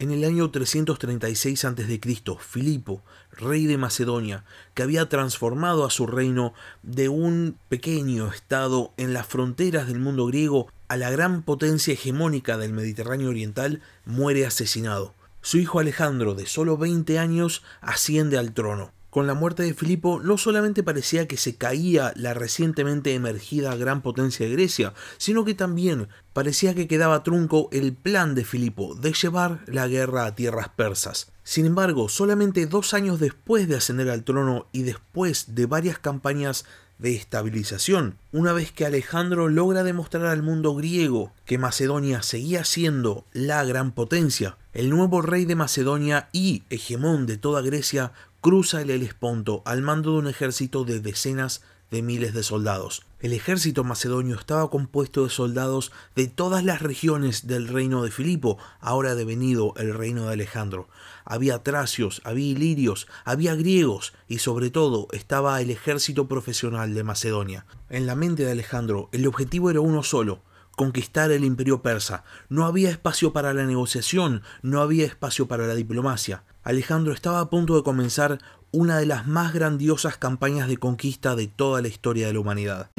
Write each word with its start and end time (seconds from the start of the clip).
En 0.00 0.12
el 0.12 0.22
año 0.22 0.48
336 0.48 1.64
a.C., 1.64 2.00
Filipo, 2.38 3.02
rey 3.32 3.66
de 3.66 3.78
Macedonia, 3.78 4.44
que 4.74 4.84
había 4.84 5.08
transformado 5.08 5.84
a 5.84 5.90
su 5.90 6.06
reino 6.06 6.54
de 6.84 7.08
un 7.08 7.58
pequeño 7.68 8.28
estado 8.28 8.92
en 8.96 9.12
las 9.12 9.26
fronteras 9.26 9.88
del 9.88 9.98
mundo 9.98 10.26
griego 10.26 10.68
a 10.86 10.96
la 10.96 11.10
gran 11.10 11.42
potencia 11.42 11.94
hegemónica 11.94 12.56
del 12.58 12.72
Mediterráneo 12.72 13.30
Oriental, 13.30 13.82
muere 14.04 14.46
asesinado. 14.46 15.14
Su 15.42 15.58
hijo 15.58 15.80
Alejandro, 15.80 16.34
de 16.34 16.46
solo 16.46 16.76
20 16.76 17.18
años, 17.18 17.64
asciende 17.80 18.38
al 18.38 18.52
trono. 18.52 18.92
Con 19.10 19.26
la 19.26 19.32
muerte 19.32 19.62
de 19.62 19.72
Filipo 19.72 20.20
no 20.22 20.36
solamente 20.36 20.82
parecía 20.82 21.26
que 21.26 21.38
se 21.38 21.56
caía 21.56 22.12
la 22.14 22.34
recientemente 22.34 23.14
emergida 23.14 23.74
gran 23.74 24.02
potencia 24.02 24.46
de 24.46 24.52
Grecia, 24.52 24.92
sino 25.16 25.46
que 25.46 25.54
también 25.54 26.08
parecía 26.34 26.74
que 26.74 26.86
quedaba 26.86 27.22
trunco 27.22 27.70
el 27.72 27.94
plan 27.94 28.34
de 28.34 28.44
Filipo 28.44 28.94
de 28.94 29.14
llevar 29.14 29.60
la 29.66 29.88
guerra 29.88 30.26
a 30.26 30.34
tierras 30.34 30.68
persas. 30.68 31.32
Sin 31.42 31.64
embargo, 31.64 32.10
solamente 32.10 32.66
dos 32.66 32.92
años 32.92 33.18
después 33.18 33.66
de 33.66 33.76
ascender 33.76 34.10
al 34.10 34.24
trono 34.24 34.66
y 34.72 34.82
después 34.82 35.54
de 35.54 35.64
varias 35.64 35.98
campañas 35.98 36.66
de 36.98 37.14
estabilización, 37.14 38.18
una 38.32 38.52
vez 38.52 38.72
que 38.72 38.84
Alejandro 38.84 39.48
logra 39.48 39.84
demostrar 39.84 40.26
al 40.26 40.42
mundo 40.42 40.74
griego 40.74 41.32
que 41.46 41.56
Macedonia 41.56 42.22
seguía 42.22 42.64
siendo 42.64 43.24
la 43.32 43.64
gran 43.64 43.92
potencia, 43.92 44.58
el 44.72 44.90
nuevo 44.90 45.22
rey 45.22 45.44
de 45.44 45.54
Macedonia 45.54 46.28
y 46.32 46.64
hegemón 46.70 47.26
de 47.26 47.36
toda 47.36 47.62
Grecia 47.62 48.12
cruza 48.40 48.80
el 48.80 48.90
Helesponto 48.90 49.62
al 49.64 49.82
mando 49.82 50.12
de 50.12 50.18
un 50.18 50.28
ejército 50.28 50.84
de 50.84 51.00
decenas 51.00 51.60
de 51.90 52.02
miles 52.02 52.34
de 52.34 52.42
soldados. 52.44 53.02
El 53.18 53.32
ejército 53.32 53.82
macedonio 53.82 54.36
estaba 54.36 54.70
compuesto 54.70 55.24
de 55.24 55.30
soldados 55.30 55.90
de 56.14 56.28
todas 56.28 56.62
las 56.62 56.80
regiones 56.80 57.48
del 57.48 57.66
reino 57.66 58.04
de 58.04 58.12
Filipo, 58.12 58.58
ahora 58.78 59.16
devenido 59.16 59.74
el 59.76 59.92
reino 59.92 60.26
de 60.26 60.34
Alejandro. 60.34 60.88
Había 61.24 61.64
tracios, 61.64 62.20
había 62.24 62.46
ilirios, 62.46 63.08
había 63.24 63.56
griegos 63.56 64.12
y 64.28 64.38
sobre 64.38 64.70
todo 64.70 65.08
estaba 65.10 65.60
el 65.60 65.70
ejército 65.70 66.28
profesional 66.28 66.94
de 66.94 67.02
Macedonia. 67.02 67.66
En 67.90 68.06
la 68.06 68.14
mente 68.14 68.44
de 68.44 68.52
Alejandro 68.52 69.08
el 69.12 69.26
objetivo 69.26 69.70
era 69.70 69.80
uno 69.80 70.04
solo, 70.04 70.42
conquistar 70.76 71.32
el 71.32 71.44
imperio 71.44 71.82
persa. 71.82 72.22
No 72.48 72.64
había 72.64 72.90
espacio 72.90 73.32
para 73.32 73.52
la 73.52 73.64
negociación, 73.64 74.42
no 74.62 74.80
había 74.80 75.06
espacio 75.06 75.48
para 75.48 75.66
la 75.66 75.74
diplomacia. 75.74 76.44
Alejandro 76.68 77.14
estaba 77.14 77.40
a 77.40 77.48
punto 77.48 77.76
de 77.76 77.82
comenzar 77.82 78.40
una 78.72 78.98
de 78.98 79.06
las 79.06 79.26
más 79.26 79.54
grandiosas 79.54 80.18
campañas 80.18 80.68
de 80.68 80.76
conquista 80.76 81.34
de 81.34 81.46
toda 81.46 81.80
la 81.80 81.88
historia 81.88 82.26
de 82.26 82.34
la 82.34 82.40
humanidad. 82.40 82.90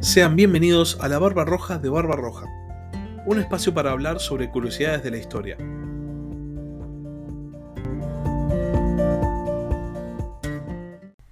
Sean 0.00 0.34
bienvenidos 0.34 0.98
a 1.00 1.06
la 1.06 1.20
Barba 1.20 1.44
Roja 1.44 1.78
de 1.78 1.88
Barba 1.88 2.16
Roja, 2.16 2.46
un 3.26 3.38
espacio 3.38 3.74
para 3.74 3.92
hablar 3.92 4.18
sobre 4.18 4.50
curiosidades 4.50 5.04
de 5.04 5.10
la 5.12 5.18
historia. 5.18 5.56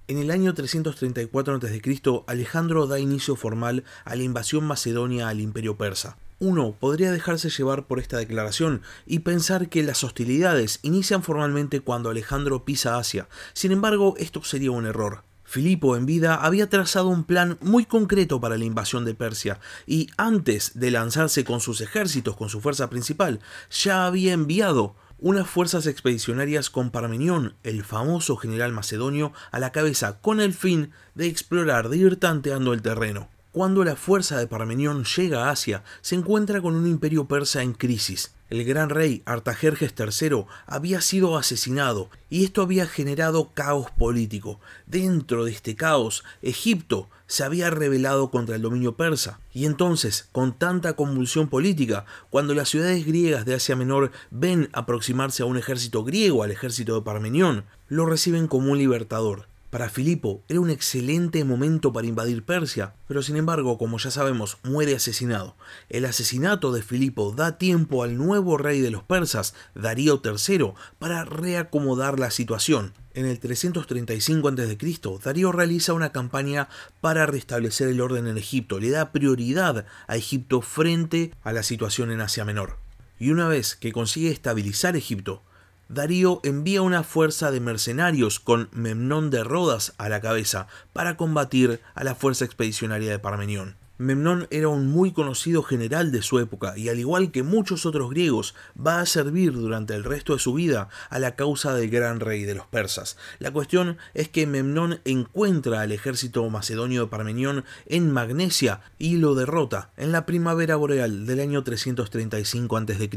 En 0.07 0.17
el 0.17 0.31
año 0.31 0.53
334 0.53 1.55
a.C., 1.55 2.01
Alejandro 2.25 2.87
da 2.87 2.99
inicio 2.99 3.35
formal 3.35 3.83
a 4.05 4.15
la 4.15 4.23
invasión 4.23 4.63
macedonia 4.63 5.27
al 5.27 5.41
imperio 5.41 5.75
persa. 5.75 6.15
Uno 6.39 6.75
podría 6.77 7.11
dejarse 7.11 7.49
llevar 7.49 7.87
por 7.87 7.99
esta 7.99 8.17
declaración 8.17 8.81
y 9.05 9.19
pensar 9.19 9.69
que 9.69 9.83
las 9.83 10.03
hostilidades 10.03 10.79
inician 10.81 11.23
formalmente 11.23 11.79
cuando 11.79 12.09
Alejandro 12.09 12.65
pisa 12.65 12.97
Asia. 12.97 13.29
Sin 13.53 13.71
embargo, 13.71 14.15
esto 14.17 14.43
sería 14.43 14.71
un 14.71 14.85
error. 14.85 15.23
Filipo 15.45 15.95
en 15.95 16.05
vida 16.05 16.35
había 16.35 16.69
trazado 16.69 17.07
un 17.07 17.23
plan 17.23 17.57
muy 17.61 17.85
concreto 17.85 18.41
para 18.41 18.57
la 18.57 18.65
invasión 18.65 19.05
de 19.05 19.13
Persia 19.13 19.59
y 19.85 20.09
antes 20.17 20.71
de 20.73 20.91
lanzarse 20.91 21.45
con 21.45 21.61
sus 21.61 21.79
ejércitos, 21.81 22.35
con 22.35 22.49
su 22.49 22.59
fuerza 22.59 22.89
principal, 22.89 23.39
ya 23.69 24.05
había 24.05 24.33
enviado 24.33 24.95
unas 25.17 25.47
fuerzas 25.47 25.87
expedicionarias 25.87 26.69
con 26.69 26.91
Parmenión, 26.91 27.55
el 27.63 27.85
famoso 27.85 28.35
general 28.35 28.73
macedonio, 28.73 29.31
a 29.51 29.59
la 29.59 29.71
cabeza 29.71 30.19
con 30.19 30.41
el 30.41 30.53
fin 30.53 30.91
de 31.13 31.27
explorar, 31.27 31.87
de 31.89 31.97
ir 31.97 32.19
tanteando 32.19 32.73
el 32.73 32.81
terreno. 32.81 33.29
Cuando 33.55 33.85
la 33.85 33.95
fuerza 33.95 34.37
de 34.37 34.47
Parmenión 34.47 35.05
llega 35.05 35.45
a 35.45 35.51
Asia, 35.51 35.81
se 36.01 36.15
encuentra 36.15 36.61
con 36.61 36.75
un 36.75 36.85
imperio 36.87 37.29
persa 37.29 37.63
en 37.63 37.71
crisis. 37.71 38.33
El 38.49 38.65
gran 38.65 38.89
rey 38.89 39.23
Artajerjes 39.25 39.93
III 39.97 40.43
había 40.65 40.99
sido 40.99 41.37
asesinado 41.37 42.09
y 42.29 42.43
esto 42.43 42.61
había 42.61 42.85
generado 42.85 43.51
caos 43.53 43.91
político. 43.91 44.59
Dentro 44.87 45.45
de 45.45 45.53
este 45.53 45.77
caos, 45.77 46.25
Egipto 46.41 47.07
se 47.27 47.45
había 47.45 47.69
rebelado 47.69 48.29
contra 48.29 48.57
el 48.57 48.61
dominio 48.61 48.97
persa. 48.97 49.39
Y 49.53 49.63
entonces, 49.63 50.27
con 50.33 50.51
tanta 50.51 50.97
convulsión 50.97 51.47
política, 51.47 52.03
cuando 52.29 52.55
las 52.55 52.67
ciudades 52.67 53.05
griegas 53.05 53.45
de 53.45 53.53
Asia 53.53 53.77
Menor 53.77 54.11
ven 54.31 54.67
aproximarse 54.73 55.43
a 55.43 55.45
un 55.45 55.55
ejército 55.55 56.03
griego, 56.03 56.43
al 56.43 56.51
ejército 56.51 56.95
de 56.95 57.03
Parmenión, 57.03 57.63
lo 57.87 58.05
reciben 58.05 58.47
como 58.47 58.73
un 58.73 58.79
libertador. 58.79 59.47
Para 59.75 59.89
Filipo 59.89 60.41
era 60.47 60.61
un 60.61 60.69
excelente 60.69 61.43
momento 61.43 61.91
para 61.91 62.07
invadir 62.07 62.45
Persia, 62.45 62.93
pero 63.09 63.21
sin 63.21 63.35
embargo, 63.35 63.77
como 63.77 63.97
ya 63.97 64.09
sabemos, 64.09 64.57
muere 64.63 64.95
asesinado. 64.95 65.57
El 65.89 66.05
asesinato 66.05 66.71
de 66.71 66.81
Filipo 66.81 67.33
da 67.33 67.57
tiempo 67.57 68.01
al 68.01 68.15
nuevo 68.15 68.57
rey 68.57 68.79
de 68.79 68.89
los 68.89 69.03
persas, 69.03 69.53
Darío 69.73 70.21
III, 70.23 70.71
para 70.97 71.25
reacomodar 71.25 72.21
la 72.21 72.31
situación. 72.31 72.93
En 73.13 73.25
el 73.25 73.37
335 73.37 74.47
a.C., 74.47 74.77
Darío 75.21 75.51
realiza 75.51 75.91
una 75.91 76.13
campaña 76.13 76.69
para 77.01 77.25
restablecer 77.25 77.89
el 77.89 77.99
orden 77.99 78.27
en 78.27 78.37
Egipto, 78.37 78.79
le 78.79 78.91
da 78.91 79.11
prioridad 79.11 79.85
a 80.07 80.15
Egipto 80.15 80.61
frente 80.61 81.33
a 81.43 81.51
la 81.51 81.63
situación 81.63 82.13
en 82.13 82.21
Asia 82.21 82.45
Menor. 82.45 82.77
Y 83.19 83.31
una 83.31 83.49
vez 83.49 83.75
que 83.75 83.91
consigue 83.91 84.31
estabilizar 84.31 84.95
Egipto, 84.95 85.43
Darío 85.87 86.39
envía 86.43 86.81
una 86.81 87.03
fuerza 87.03 87.51
de 87.51 87.59
mercenarios 87.59 88.39
con 88.39 88.69
Memnón 88.71 89.29
de 89.29 89.43
Rodas 89.43 89.93
a 89.99 90.09
la 90.09 90.19
cabeza 90.19 90.67
para 90.93 91.15
combatir 91.15 91.79
a 91.93 92.03
la 92.03 92.15
fuerza 92.15 92.43
expedicionaria 92.43 93.11
de 93.11 93.19
Parmenión. 93.19 93.75
Memnón 93.99 94.47
era 94.49 94.67
un 94.67 94.87
muy 94.87 95.13
conocido 95.13 95.61
general 95.61 96.11
de 96.11 96.23
su 96.23 96.39
época 96.39 96.75
y 96.75 96.89
al 96.89 96.99
igual 96.99 97.31
que 97.31 97.43
muchos 97.43 97.85
otros 97.85 98.09
griegos 98.09 98.55
va 98.75 98.99
a 98.99 99.05
servir 99.05 99.53
durante 99.53 99.93
el 99.93 100.03
resto 100.03 100.33
de 100.33 100.39
su 100.39 100.55
vida 100.55 100.89
a 101.09 101.19
la 101.19 101.35
causa 101.35 101.75
del 101.75 101.91
gran 101.91 102.19
rey 102.19 102.43
de 102.43 102.55
los 102.55 102.65
persas. 102.65 103.15
La 103.37 103.51
cuestión 103.51 103.97
es 104.15 104.27
que 104.27 104.47
Memnón 104.47 104.99
encuentra 105.05 105.81
al 105.81 105.91
ejército 105.91 106.49
macedonio 106.49 107.03
de 107.03 107.07
Parmenión 107.07 107.63
en 107.85 108.11
Magnesia 108.11 108.81
y 108.97 109.17
lo 109.17 109.35
derrota 109.35 109.91
en 109.97 110.11
la 110.11 110.25
primavera 110.25 110.75
boreal 110.77 111.27
del 111.27 111.39
año 111.39 111.63
335 111.63 112.75
a.C. 112.75 113.09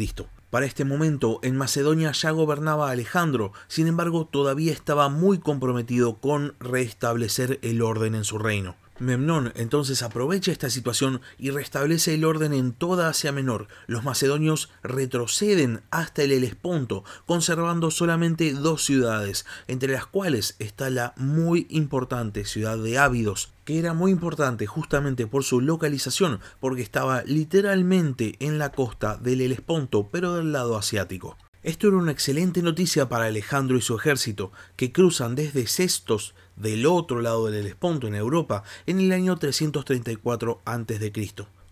Para 0.50 0.64
este 0.64 0.86
momento 0.86 1.41
en 1.42 1.59
Macedonia 1.59 2.12
ya 2.12 2.31
gobernaba 2.31 2.91
Alejandro, 2.91 3.53
sin 3.66 3.86
embargo 3.86 4.26
todavía 4.26 4.72
estaba 4.72 5.10
muy 5.10 5.38
comprometido 5.38 6.16
con 6.16 6.54
restablecer 6.59 7.59
el 7.60 7.82
orden 7.82 8.14
en 8.14 8.25
su 8.25 8.38
reino. 8.38 8.75
Memnón 9.00 9.53
entonces 9.54 10.03
aprovecha 10.03 10.50
esta 10.50 10.70
situación 10.70 11.20
y 11.38 11.50
restablece 11.50 12.14
el 12.14 12.25
orden 12.25 12.53
en 12.53 12.72
toda 12.72 13.09
Asia 13.09 13.32
Menor. 13.32 13.69
Los 13.86 14.04
macedonios 14.04 14.70
retroceden 14.82 15.82
hasta 15.91 16.22
el 16.22 16.32
Helesponto, 16.32 17.04
conservando 17.26 17.91
solamente 17.91 18.53
dos 18.53 18.84
ciudades, 18.84 19.47
entre 19.69 19.92
las 19.92 20.06
cuales 20.06 20.56
está 20.59 20.91
la 20.91 21.14
muy 21.16 21.66
importante 21.70 22.44
ciudad 22.44 22.78
de 22.78 22.98
Ávidos, 22.98 23.53
que 23.64 23.78
era 23.78 23.94
muy 23.94 24.10
importante 24.10 24.66
justamente 24.66 25.26
por 25.26 25.44
su 25.44 25.60
localización, 25.60 26.41
porque 26.60 26.82
estaba 26.82 27.22
literalmente 27.22 28.34
en 28.41 28.59
la 28.59 28.72
costa 28.72 29.16
del 29.16 29.41
Helesponto, 29.41 30.09
pero 30.10 30.34
del 30.34 30.53
lado 30.53 30.76
asiático. 30.76 31.36
Esto 31.62 31.88
era 31.88 31.97
una 31.97 32.12
excelente 32.12 32.62
noticia 32.62 33.09
para 33.09 33.26
Alejandro 33.26 33.76
y 33.76 33.82
su 33.82 33.97
ejército, 33.97 34.53
que 34.76 34.92
cruzan 34.92 35.34
desde 35.34 35.66
Cestos 35.66 36.34
del 36.58 36.86
otro 36.86 37.20
lado 37.20 37.46
del 37.46 37.54
Helesponto 37.54 38.06
en 38.06 38.14
Europa 38.14 38.62
en 38.86 39.00
el 39.00 39.12
año 39.12 39.36
334 39.36 40.60
a.C. 40.64 41.12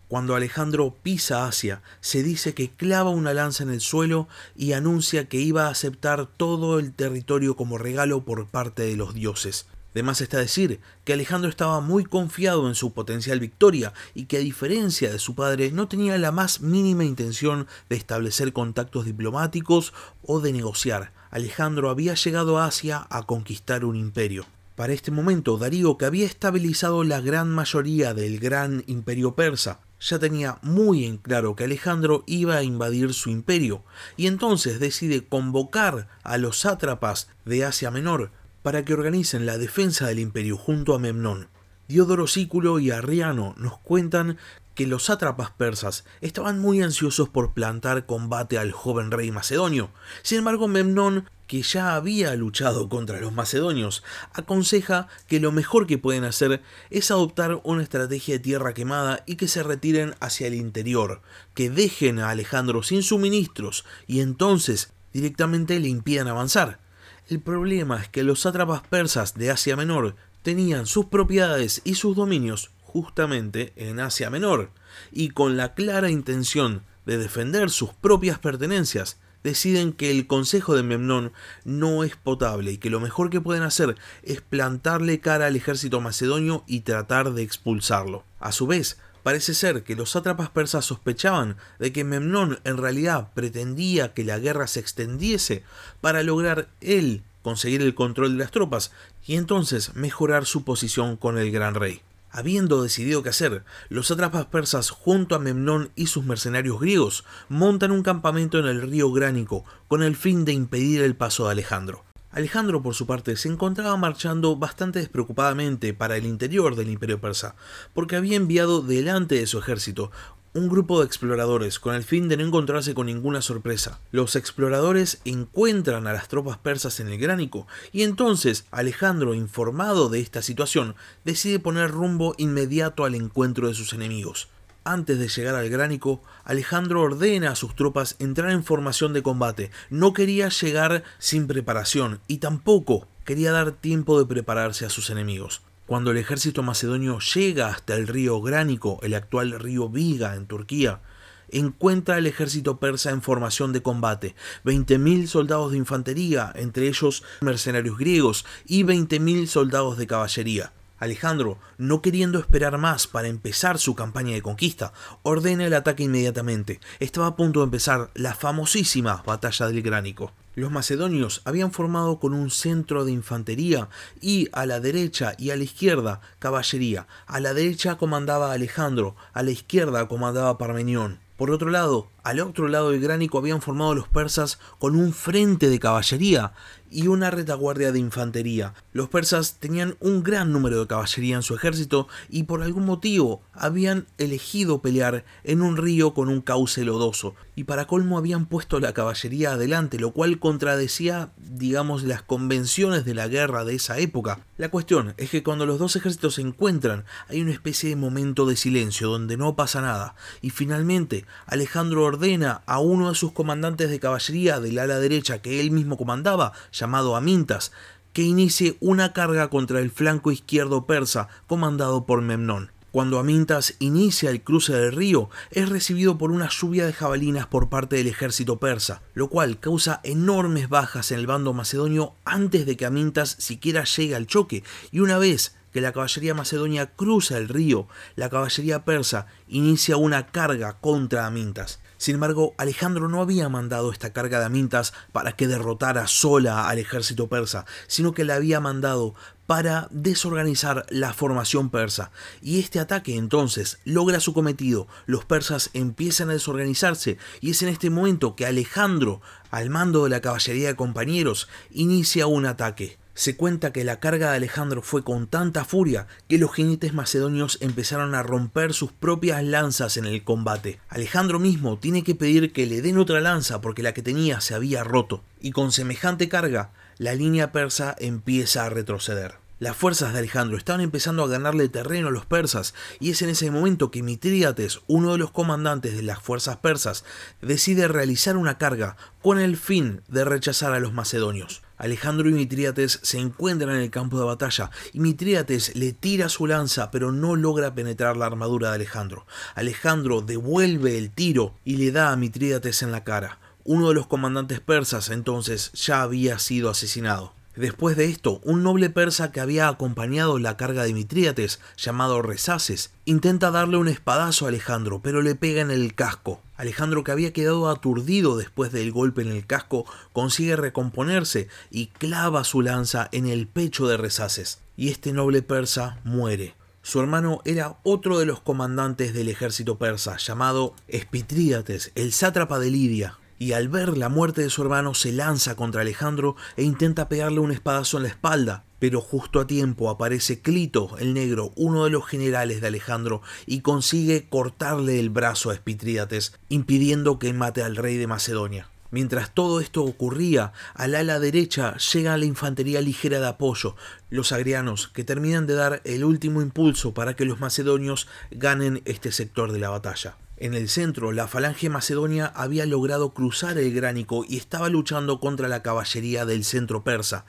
Cuando 0.08 0.36
Alejandro 0.36 0.94
pisa 1.02 1.48
Asia, 1.48 1.82
se 2.00 2.22
dice 2.22 2.54
que 2.54 2.70
clava 2.70 3.10
una 3.10 3.34
lanza 3.34 3.64
en 3.64 3.70
el 3.70 3.80
suelo 3.80 4.28
y 4.54 4.72
anuncia 4.72 5.28
que 5.28 5.38
iba 5.38 5.66
a 5.66 5.70
aceptar 5.70 6.26
todo 6.26 6.78
el 6.78 6.92
territorio 6.92 7.56
como 7.56 7.76
regalo 7.76 8.24
por 8.24 8.46
parte 8.46 8.84
de 8.84 8.96
los 8.96 9.14
dioses. 9.14 9.66
De 9.94 10.04
más 10.04 10.20
está 10.20 10.38
decir 10.38 10.78
que 11.04 11.14
Alejandro 11.14 11.48
estaba 11.50 11.80
muy 11.80 12.04
confiado 12.04 12.68
en 12.68 12.74
su 12.74 12.92
potencial 12.92 13.40
victoria 13.40 13.94
y 14.14 14.26
que 14.26 14.36
a 14.36 14.40
diferencia 14.40 15.10
de 15.10 15.18
su 15.18 15.34
padre 15.34 15.72
no 15.72 15.88
tenía 15.88 16.18
la 16.18 16.30
más 16.30 16.60
mínima 16.60 17.04
intención 17.04 17.66
de 17.88 17.96
establecer 17.96 18.52
contactos 18.52 19.06
diplomáticos 19.06 19.92
o 20.22 20.40
de 20.40 20.52
negociar. 20.52 21.12
Alejandro 21.30 21.90
había 21.90 22.14
llegado 22.14 22.58
a 22.58 22.66
Asia 22.66 23.06
a 23.10 23.22
conquistar 23.24 23.84
un 23.84 23.96
imperio. 23.96 24.46
Para 24.76 24.92
este 24.92 25.10
momento, 25.10 25.56
Darío, 25.56 25.96
que 25.96 26.04
había 26.04 26.26
estabilizado 26.26 27.02
la 27.02 27.22
gran 27.22 27.48
mayoría 27.48 28.12
del 28.12 28.38
gran 28.38 28.84
imperio 28.86 29.34
persa, 29.34 29.80
ya 29.98 30.18
tenía 30.18 30.58
muy 30.60 31.06
en 31.06 31.16
claro 31.16 31.56
que 31.56 31.64
Alejandro 31.64 32.24
iba 32.26 32.56
a 32.56 32.62
invadir 32.62 33.14
su 33.14 33.30
imperio, 33.30 33.84
y 34.18 34.26
entonces 34.26 34.78
decide 34.78 35.26
convocar 35.26 36.08
a 36.22 36.36
los 36.36 36.60
sátrapas 36.60 37.28
de 37.46 37.64
Asia 37.64 37.90
Menor 37.90 38.32
para 38.62 38.84
que 38.84 38.92
organicen 38.92 39.46
la 39.46 39.56
defensa 39.56 40.08
del 40.08 40.18
imperio 40.18 40.58
junto 40.58 40.94
a 40.94 40.98
Memnón. 40.98 41.48
Diodoro 41.88 42.26
Sículo 42.26 42.78
y 42.78 42.90
Arriano 42.90 43.54
nos 43.56 43.78
cuentan 43.78 44.36
que 44.76 44.86
los 44.86 45.06
sátrapas 45.06 45.50
persas 45.50 46.04
estaban 46.20 46.60
muy 46.60 46.82
ansiosos 46.82 47.28
por 47.28 47.54
plantar 47.54 48.06
combate 48.06 48.58
al 48.58 48.70
joven 48.70 49.10
rey 49.10 49.32
macedonio. 49.32 49.90
Sin 50.22 50.38
embargo, 50.38 50.68
Memnón 50.68 51.28
que 51.46 51.62
ya 51.62 51.94
había 51.94 52.34
luchado 52.34 52.88
contra 52.88 53.20
los 53.20 53.32
macedonios, 53.32 54.02
aconseja 54.32 55.08
que 55.28 55.40
lo 55.40 55.52
mejor 55.52 55.86
que 55.86 55.98
pueden 55.98 56.24
hacer 56.24 56.62
es 56.90 57.10
adoptar 57.10 57.60
una 57.64 57.82
estrategia 57.82 58.34
de 58.34 58.40
tierra 58.40 58.74
quemada 58.74 59.22
y 59.26 59.36
que 59.36 59.48
se 59.48 59.62
retiren 59.62 60.14
hacia 60.20 60.48
el 60.48 60.54
interior, 60.54 61.22
que 61.54 61.70
dejen 61.70 62.18
a 62.18 62.30
Alejandro 62.30 62.82
sin 62.82 63.02
suministros 63.02 63.84
y 64.06 64.20
entonces 64.20 64.92
directamente 65.12 65.78
le 65.78 65.88
impidan 65.88 66.28
avanzar. 66.28 66.80
El 67.28 67.40
problema 67.40 68.02
es 68.02 68.08
que 68.08 68.22
los 68.22 68.40
sátrapas 68.40 68.82
persas 68.82 69.34
de 69.34 69.50
Asia 69.50 69.76
Menor 69.76 70.16
tenían 70.42 70.86
sus 70.86 71.06
propiedades 71.06 71.80
y 71.84 71.94
sus 71.94 72.14
dominios 72.14 72.70
justamente 72.86 73.72
en 73.76 74.00
Asia 74.00 74.30
Menor, 74.30 74.70
y 75.12 75.30
con 75.30 75.56
la 75.56 75.74
clara 75.74 76.10
intención 76.10 76.82
de 77.04 77.18
defender 77.18 77.70
sus 77.70 77.92
propias 77.92 78.38
pertenencias, 78.38 79.18
deciden 79.42 79.92
que 79.92 80.10
el 80.10 80.26
consejo 80.26 80.74
de 80.74 80.82
Memnón 80.82 81.32
no 81.64 82.02
es 82.02 82.16
potable 82.16 82.72
y 82.72 82.78
que 82.78 82.90
lo 82.90 83.00
mejor 83.00 83.30
que 83.30 83.40
pueden 83.40 83.62
hacer 83.62 83.96
es 84.22 84.40
plantarle 84.40 85.20
cara 85.20 85.46
al 85.46 85.56
ejército 85.56 86.00
macedonio 86.00 86.64
y 86.66 86.80
tratar 86.80 87.32
de 87.32 87.42
expulsarlo. 87.42 88.24
A 88.40 88.52
su 88.52 88.66
vez, 88.66 88.98
Parece 89.26 89.54
ser 89.54 89.82
que 89.82 89.96
los 89.96 90.10
sátrapas 90.10 90.50
persas 90.50 90.84
sospechaban 90.84 91.56
de 91.80 91.92
que 91.92 92.04
Memnón 92.04 92.60
en 92.62 92.76
realidad 92.76 93.32
pretendía 93.34 94.14
que 94.14 94.22
la 94.22 94.38
guerra 94.38 94.68
se 94.68 94.78
extendiese 94.78 95.64
para 96.00 96.22
lograr 96.22 96.68
él 96.80 97.24
conseguir 97.42 97.82
el 97.82 97.96
control 97.96 98.34
de 98.34 98.44
las 98.44 98.52
tropas 98.52 98.92
y 99.26 99.34
entonces 99.34 99.96
mejorar 99.96 100.46
su 100.46 100.62
posición 100.62 101.16
con 101.16 101.38
el 101.38 101.50
gran 101.50 101.74
rey. 101.74 102.02
Habiendo 102.36 102.82
decidido 102.82 103.22
qué 103.22 103.30
hacer, 103.30 103.64
los 103.88 104.08
sátrapas 104.08 104.44
persas 104.44 104.90
junto 104.90 105.34
a 105.34 105.38
Memnón 105.38 105.90
y 105.96 106.08
sus 106.08 106.22
mercenarios 106.22 106.78
griegos 106.78 107.24
montan 107.48 107.92
un 107.92 108.02
campamento 108.02 108.58
en 108.58 108.66
el 108.66 108.82
río 108.82 109.10
Gránico 109.10 109.64
con 109.88 110.02
el 110.02 110.16
fin 110.16 110.44
de 110.44 110.52
impedir 110.52 111.00
el 111.00 111.16
paso 111.16 111.46
de 111.46 111.52
Alejandro. 111.52 112.04
Alejandro, 112.30 112.82
por 112.82 112.94
su 112.94 113.06
parte, 113.06 113.38
se 113.38 113.48
encontraba 113.48 113.96
marchando 113.96 114.54
bastante 114.54 114.98
despreocupadamente 114.98 115.94
para 115.94 116.18
el 116.18 116.26
interior 116.26 116.76
del 116.76 116.90
imperio 116.90 117.22
persa, 117.22 117.54
porque 117.94 118.16
había 118.16 118.36
enviado 118.36 118.82
delante 118.82 119.36
de 119.36 119.46
su 119.46 119.58
ejército 119.58 120.10
un 120.56 120.68
grupo 120.68 121.00
de 121.00 121.06
exploradores 121.06 121.78
con 121.78 121.94
el 121.94 122.02
fin 122.02 122.28
de 122.28 122.38
no 122.38 122.44
encontrarse 122.44 122.94
con 122.94 123.06
ninguna 123.06 123.42
sorpresa. 123.42 124.00
Los 124.10 124.36
exploradores 124.36 125.20
encuentran 125.26 126.06
a 126.06 126.14
las 126.14 126.28
tropas 126.28 126.56
persas 126.56 126.98
en 126.98 127.08
el 127.08 127.18
Gránico 127.18 127.66
y 127.92 128.04
entonces 128.04 128.64
Alejandro, 128.70 129.34
informado 129.34 130.08
de 130.08 130.20
esta 130.20 130.40
situación, 130.40 130.94
decide 131.26 131.58
poner 131.58 131.90
rumbo 131.90 132.34
inmediato 132.38 133.04
al 133.04 133.14
encuentro 133.14 133.68
de 133.68 133.74
sus 133.74 133.92
enemigos. 133.92 134.48
Antes 134.82 135.18
de 135.18 135.28
llegar 135.28 135.56
al 135.56 135.68
Gránico, 135.68 136.22
Alejandro 136.44 137.02
ordena 137.02 137.50
a 137.50 137.56
sus 137.56 137.76
tropas 137.76 138.16
entrar 138.18 138.50
en 138.50 138.64
formación 138.64 139.12
de 139.12 139.22
combate. 139.22 139.70
No 139.90 140.14
quería 140.14 140.48
llegar 140.48 141.04
sin 141.18 141.48
preparación 141.48 142.20
y 142.28 142.38
tampoco 142.38 143.06
quería 143.26 143.52
dar 143.52 143.72
tiempo 143.72 144.18
de 144.18 144.24
prepararse 144.24 144.86
a 144.86 144.90
sus 144.90 145.10
enemigos. 145.10 145.65
Cuando 145.86 146.10
el 146.10 146.16
ejército 146.16 146.64
macedonio 146.64 147.20
llega 147.20 147.68
hasta 147.68 147.94
el 147.94 148.08
río 148.08 148.40
Gránico, 148.42 148.98
el 149.02 149.14
actual 149.14 149.52
río 149.52 149.88
Viga 149.88 150.34
en 150.34 150.46
Turquía, 150.46 151.00
encuentra 151.48 152.18
el 152.18 152.26
ejército 152.26 152.80
persa 152.80 153.10
en 153.10 153.22
formación 153.22 153.72
de 153.72 153.82
combate, 153.82 154.34
20.000 154.64 155.28
soldados 155.28 155.70
de 155.70 155.78
infantería, 155.78 156.52
entre 156.56 156.88
ellos 156.88 157.22
mercenarios 157.40 157.98
griegos, 157.98 158.44
y 158.66 158.82
20.000 158.82 159.46
soldados 159.46 159.96
de 159.96 160.08
caballería. 160.08 160.72
Alejandro, 160.98 161.58
no 161.78 162.02
queriendo 162.02 162.40
esperar 162.40 162.78
más 162.78 163.06
para 163.06 163.28
empezar 163.28 163.78
su 163.78 163.94
campaña 163.94 164.34
de 164.34 164.42
conquista, 164.42 164.92
ordena 165.22 165.66
el 165.66 165.74
ataque 165.74 166.02
inmediatamente. 166.02 166.80
Estaba 166.98 167.28
a 167.28 167.36
punto 167.36 167.60
de 167.60 167.64
empezar 167.66 168.10
la 168.14 168.34
famosísima 168.34 169.22
batalla 169.24 169.68
del 169.68 169.82
Gránico. 169.82 170.32
Los 170.56 170.72
macedonios 170.72 171.42
habían 171.44 171.70
formado 171.70 172.18
con 172.18 172.32
un 172.32 172.50
centro 172.50 173.04
de 173.04 173.12
infantería 173.12 173.90
y 174.22 174.48
a 174.52 174.64
la 174.64 174.80
derecha 174.80 175.34
y 175.36 175.50
a 175.50 175.56
la 175.56 175.64
izquierda 175.64 176.22
caballería. 176.38 177.06
A 177.26 177.40
la 177.40 177.52
derecha 177.52 177.98
comandaba 177.98 178.52
Alejandro, 178.52 179.16
a 179.34 179.42
la 179.42 179.50
izquierda 179.50 180.08
comandaba 180.08 180.56
Parmenión. 180.56 181.20
Por 181.36 181.50
otro 181.50 181.68
lado, 181.68 182.08
al 182.26 182.40
otro 182.40 182.66
lado 182.66 182.90
del 182.90 183.00
Gránico 183.00 183.38
habían 183.38 183.62
formado 183.62 183.94
los 183.94 184.08
persas 184.08 184.58
con 184.80 184.96
un 184.96 185.12
frente 185.12 185.70
de 185.70 185.78
caballería 185.78 186.54
y 186.90 187.08
una 187.08 187.30
retaguardia 187.30 187.92
de 187.92 187.98
infantería. 187.98 188.74
Los 188.92 189.08
persas 189.08 189.56
tenían 189.60 189.96
un 190.00 190.22
gran 190.22 190.52
número 190.52 190.80
de 190.80 190.86
caballería 190.86 191.36
en 191.36 191.42
su 191.42 191.54
ejército 191.54 192.08
y 192.28 192.44
por 192.44 192.62
algún 192.62 192.84
motivo 192.84 193.42
habían 193.52 194.06
elegido 194.18 194.82
pelear 194.82 195.24
en 195.44 195.62
un 195.62 195.76
río 195.76 196.14
con 196.14 196.28
un 196.28 196.40
cauce 196.40 196.84
lodoso 196.84 197.34
y 197.54 197.64
para 197.64 197.86
colmo 197.86 198.18
habían 198.18 198.46
puesto 198.46 198.80
la 198.80 198.92
caballería 198.92 199.52
adelante, 199.52 199.98
lo 199.98 200.12
cual 200.12 200.38
contradecía, 200.38 201.30
digamos, 201.38 202.02
las 202.02 202.22
convenciones 202.22 203.04
de 203.04 203.14
la 203.14 203.28
guerra 203.28 203.64
de 203.64 203.74
esa 203.74 203.98
época. 203.98 204.40
La 204.58 204.68
cuestión 204.68 205.14
es 205.16 205.30
que 205.30 205.42
cuando 205.42 205.64
los 205.64 205.78
dos 205.78 205.96
ejércitos 205.96 206.34
se 206.34 206.42
encuentran 206.42 207.04
hay 207.28 207.40
una 207.40 207.52
especie 207.52 207.88
de 207.88 207.96
momento 207.96 208.46
de 208.46 208.56
silencio 208.56 209.08
donde 209.08 209.36
no 209.36 209.56
pasa 209.56 209.80
nada 209.80 210.14
y 210.42 210.50
finalmente 210.50 211.24
Alejandro 211.46 212.04
ordena 212.16 212.62
a 212.66 212.78
uno 212.78 213.10
de 213.10 213.14
sus 213.14 213.32
comandantes 213.32 213.90
de 213.90 214.00
caballería 214.00 214.58
del 214.58 214.78
ala 214.78 214.98
derecha 214.98 215.42
que 215.42 215.60
él 215.60 215.70
mismo 215.70 215.96
comandaba, 215.96 216.52
llamado 216.72 217.14
Amintas, 217.14 217.72
que 218.12 218.22
inicie 218.22 218.78
una 218.80 219.12
carga 219.12 219.48
contra 219.48 219.80
el 219.80 219.90
flanco 219.90 220.32
izquierdo 220.32 220.86
persa 220.86 221.28
comandado 221.46 222.06
por 222.06 222.22
Memnón. 222.22 222.72
Cuando 222.90 223.18
Amintas 223.18 223.74
inicia 223.78 224.30
el 224.30 224.42
cruce 224.42 224.72
del 224.72 224.92
río, 224.92 225.28
es 225.50 225.68
recibido 225.68 226.16
por 226.16 226.30
una 226.30 226.48
lluvia 226.48 226.86
de 226.86 226.94
jabalinas 226.94 227.46
por 227.46 227.68
parte 227.68 227.96
del 227.96 228.06
ejército 228.06 228.58
persa, 228.58 229.02
lo 229.12 229.28
cual 229.28 229.60
causa 229.60 230.00
enormes 230.02 230.70
bajas 230.70 231.12
en 231.12 231.18
el 231.18 231.26
bando 231.26 231.52
macedonio 231.52 232.14
antes 232.24 232.64
de 232.64 232.78
que 232.78 232.86
Amintas 232.86 233.36
siquiera 233.38 233.84
llegue 233.84 234.16
al 234.16 234.26
choque, 234.26 234.64
y 234.90 235.00
una 235.00 235.18
vez 235.18 235.54
que 235.76 235.82
la 235.82 235.92
caballería 235.92 236.32
macedonia 236.32 236.86
cruza 236.86 237.36
el 237.36 237.50
río, 237.50 237.86
la 238.14 238.30
caballería 238.30 238.86
persa 238.86 239.26
inicia 239.46 239.98
una 239.98 240.28
carga 240.28 240.78
contra 240.80 241.26
Amintas. 241.26 241.80
Sin 241.98 242.14
embargo, 242.14 242.54
Alejandro 242.56 243.10
no 243.10 243.20
había 243.20 243.50
mandado 243.50 243.92
esta 243.92 244.14
carga 244.14 244.38
de 244.38 244.46
amintas 244.46 244.94
para 245.12 245.32
que 245.32 245.46
derrotara 245.46 246.06
sola 246.06 246.70
al 246.70 246.78
ejército 246.78 247.28
persa, 247.28 247.66
sino 247.88 248.14
que 248.14 248.24
la 248.24 248.36
había 248.36 248.58
mandado 248.58 249.14
para 249.46 249.88
desorganizar 249.90 250.86
la 250.88 251.12
formación 251.12 251.68
persa. 251.68 252.10
Y 252.40 252.58
este 252.58 252.80
ataque 252.80 253.14
entonces 253.14 253.76
logra 253.84 254.20
su 254.20 254.32
cometido. 254.32 254.88
Los 255.04 255.26
persas 255.26 255.68
empiezan 255.74 256.30
a 256.30 256.32
desorganizarse 256.32 257.18
y 257.42 257.50
es 257.50 257.60
en 257.60 257.68
este 257.68 257.90
momento 257.90 258.34
que 258.34 258.46
Alejandro, 258.46 259.20
al 259.50 259.68
mando 259.68 260.04
de 260.04 260.10
la 260.10 260.22
caballería 260.22 260.68
de 260.68 260.76
compañeros, 260.76 261.48
inicia 261.70 262.26
un 262.26 262.46
ataque. 262.46 262.96
Se 263.16 263.34
cuenta 263.34 263.72
que 263.72 263.82
la 263.82 263.98
carga 263.98 264.30
de 264.30 264.36
Alejandro 264.36 264.82
fue 264.82 265.02
con 265.02 265.26
tanta 265.26 265.64
furia 265.64 266.06
que 266.28 266.36
los 266.36 266.52
jinetes 266.52 266.92
macedonios 266.92 267.56
empezaron 267.62 268.14
a 268.14 268.22
romper 268.22 268.74
sus 268.74 268.92
propias 268.92 269.42
lanzas 269.42 269.96
en 269.96 270.04
el 270.04 270.22
combate. 270.22 270.80
Alejandro 270.90 271.38
mismo 271.38 271.78
tiene 271.78 272.04
que 272.04 272.14
pedir 272.14 272.52
que 272.52 272.66
le 272.66 272.82
den 272.82 272.98
otra 272.98 273.22
lanza 273.22 273.62
porque 273.62 273.82
la 273.82 273.94
que 273.94 274.02
tenía 274.02 274.42
se 274.42 274.54
había 274.54 274.84
roto, 274.84 275.24
y 275.40 275.52
con 275.52 275.72
semejante 275.72 276.28
carga, 276.28 276.72
la 276.98 277.14
línea 277.14 277.52
persa 277.52 277.96
empieza 277.98 278.66
a 278.66 278.68
retroceder. 278.68 279.36
Las 279.60 279.78
fuerzas 279.78 280.12
de 280.12 280.18
Alejandro 280.18 280.58
estaban 280.58 280.82
empezando 280.82 281.24
a 281.24 281.28
ganarle 281.28 281.70
terreno 281.70 282.08
a 282.08 282.10
los 282.10 282.26
persas, 282.26 282.74
y 283.00 283.12
es 283.12 283.22
en 283.22 283.30
ese 283.30 283.50
momento 283.50 283.90
que 283.90 284.02
Mitrídates, 284.02 284.80
uno 284.88 285.12
de 285.12 285.18
los 285.18 285.30
comandantes 285.30 285.96
de 285.96 286.02
las 286.02 286.20
fuerzas 286.20 286.58
persas, 286.58 287.02
decide 287.40 287.88
realizar 287.88 288.36
una 288.36 288.58
carga 288.58 288.98
con 289.22 289.38
el 289.38 289.56
fin 289.56 290.02
de 290.08 290.26
rechazar 290.26 290.74
a 290.74 290.80
los 290.80 290.92
macedonios. 290.92 291.62
Alejandro 291.78 292.28
y 292.28 292.32
Mitrídates 292.32 293.00
se 293.02 293.18
encuentran 293.18 293.76
en 293.76 293.82
el 293.82 293.90
campo 293.90 294.18
de 294.18 294.24
batalla 294.24 294.70
y 294.92 295.00
Mitrídates 295.00 295.76
le 295.76 295.92
tira 295.92 296.28
su 296.28 296.46
lanza 296.46 296.90
pero 296.90 297.12
no 297.12 297.36
logra 297.36 297.74
penetrar 297.74 298.16
la 298.16 298.26
armadura 298.26 298.70
de 298.70 298.76
Alejandro. 298.76 299.26
Alejandro 299.54 300.20
devuelve 300.20 300.98
el 300.98 301.10
tiro 301.10 301.54
y 301.64 301.76
le 301.76 301.92
da 301.92 302.12
a 302.12 302.16
Mitrídates 302.16 302.82
en 302.82 302.92
la 302.92 303.04
cara. 303.04 303.38
Uno 303.64 303.88
de 303.88 303.94
los 303.94 304.06
comandantes 304.06 304.60
persas 304.60 305.10
entonces 305.10 305.72
ya 305.72 306.02
había 306.02 306.38
sido 306.38 306.70
asesinado. 306.70 307.34
Después 307.56 307.96
de 307.96 308.04
esto, 308.04 308.40
un 308.44 308.62
noble 308.62 308.90
persa 308.90 309.32
que 309.32 309.40
había 309.40 309.68
acompañado 309.68 310.38
la 310.38 310.58
carga 310.58 310.84
de 310.84 310.92
Mitrídates, 310.92 311.58
llamado 311.78 312.20
Resaces, 312.20 312.90
intenta 313.06 313.50
darle 313.50 313.78
un 313.78 313.88
espadazo 313.88 314.44
a 314.44 314.48
Alejandro, 314.48 315.00
pero 315.02 315.22
le 315.22 315.34
pega 315.34 315.62
en 315.62 315.70
el 315.70 315.94
casco. 315.94 316.42
Alejandro, 316.56 317.04
que 317.04 317.12
había 317.12 317.32
quedado 317.32 317.68
aturdido 317.68 318.36
después 318.36 318.72
del 318.72 318.92
golpe 318.92 319.22
en 319.22 319.28
el 319.28 319.46
casco, 319.46 319.84
consigue 320.12 320.56
recomponerse 320.56 321.48
y 321.70 321.86
clava 321.88 322.44
su 322.44 322.62
lanza 322.62 323.08
en 323.12 323.26
el 323.26 323.46
pecho 323.46 323.86
de 323.86 323.96
Resaces. 323.96 324.60
Y 324.76 324.88
este 324.88 325.12
noble 325.12 325.42
persa 325.42 325.98
muere. 326.04 326.54
Su 326.82 327.00
hermano 327.00 327.40
era 327.44 327.78
otro 327.82 328.18
de 328.18 328.26
los 328.26 328.40
comandantes 328.40 329.12
del 329.12 329.28
ejército 329.28 329.76
persa, 329.76 330.18
llamado 330.18 330.74
Espitrídates, 330.86 331.90
el 331.96 332.12
sátrapa 332.12 332.60
de 332.60 332.70
Lidia, 332.70 333.18
y 333.38 333.52
al 333.52 333.68
ver 333.68 333.98
la 333.98 334.08
muerte 334.08 334.42
de 334.42 334.50
su 334.50 334.62
hermano 334.62 334.94
se 334.94 335.12
lanza 335.12 335.56
contra 335.56 335.80
Alejandro 335.80 336.36
e 336.56 336.62
intenta 336.62 337.08
pegarle 337.08 337.40
un 337.40 337.52
espadazo 337.52 337.96
en 337.96 338.04
la 338.04 338.08
espalda, 338.10 338.65
Pero 338.78 339.00
justo 339.00 339.40
a 339.40 339.46
tiempo 339.46 339.90
aparece 339.90 340.40
Clito, 340.40 340.96
el 340.98 341.14
negro, 341.14 341.52
uno 341.56 341.84
de 341.84 341.90
los 341.90 342.06
generales 342.06 342.60
de 342.60 342.66
Alejandro, 342.66 343.22
y 343.46 343.60
consigue 343.60 344.28
cortarle 344.28 345.00
el 345.00 345.10
brazo 345.10 345.50
a 345.50 345.54
Espitrídates, 345.54 346.34
impidiendo 346.48 347.18
que 347.18 347.32
mate 347.32 347.62
al 347.62 347.76
rey 347.76 347.96
de 347.96 348.06
Macedonia. 348.06 348.70
Mientras 348.90 349.34
todo 349.34 349.60
esto 349.60 349.82
ocurría, 349.82 350.52
al 350.74 350.94
ala 350.94 351.18
derecha 351.18 351.76
llega 351.92 352.16
la 352.16 352.24
infantería 352.24 352.80
ligera 352.80 353.18
de 353.18 353.26
apoyo, 353.26 353.74
los 354.10 354.32
agrianos, 354.32 354.88
que 354.88 355.04
terminan 355.04 355.46
de 355.46 355.54
dar 355.54 355.82
el 355.84 356.04
último 356.04 356.40
impulso 356.40 356.94
para 356.94 357.16
que 357.16 357.24
los 357.24 357.40
macedonios 357.40 358.06
ganen 358.30 358.82
este 358.84 359.10
sector 359.10 359.52
de 359.52 359.58
la 359.58 359.70
batalla. 359.70 360.16
En 360.38 360.52
el 360.52 360.68
centro, 360.68 361.12
la 361.12 361.28
falange 361.28 361.70
macedonia 361.70 362.26
había 362.26 362.66
logrado 362.66 363.14
cruzar 363.14 363.56
el 363.56 363.72
Gránico 363.72 364.22
y 364.28 364.36
estaba 364.36 364.68
luchando 364.68 365.18
contra 365.18 365.48
la 365.48 365.62
caballería 365.62 366.26
del 366.26 366.44
centro 366.44 366.84
persa. 366.84 367.24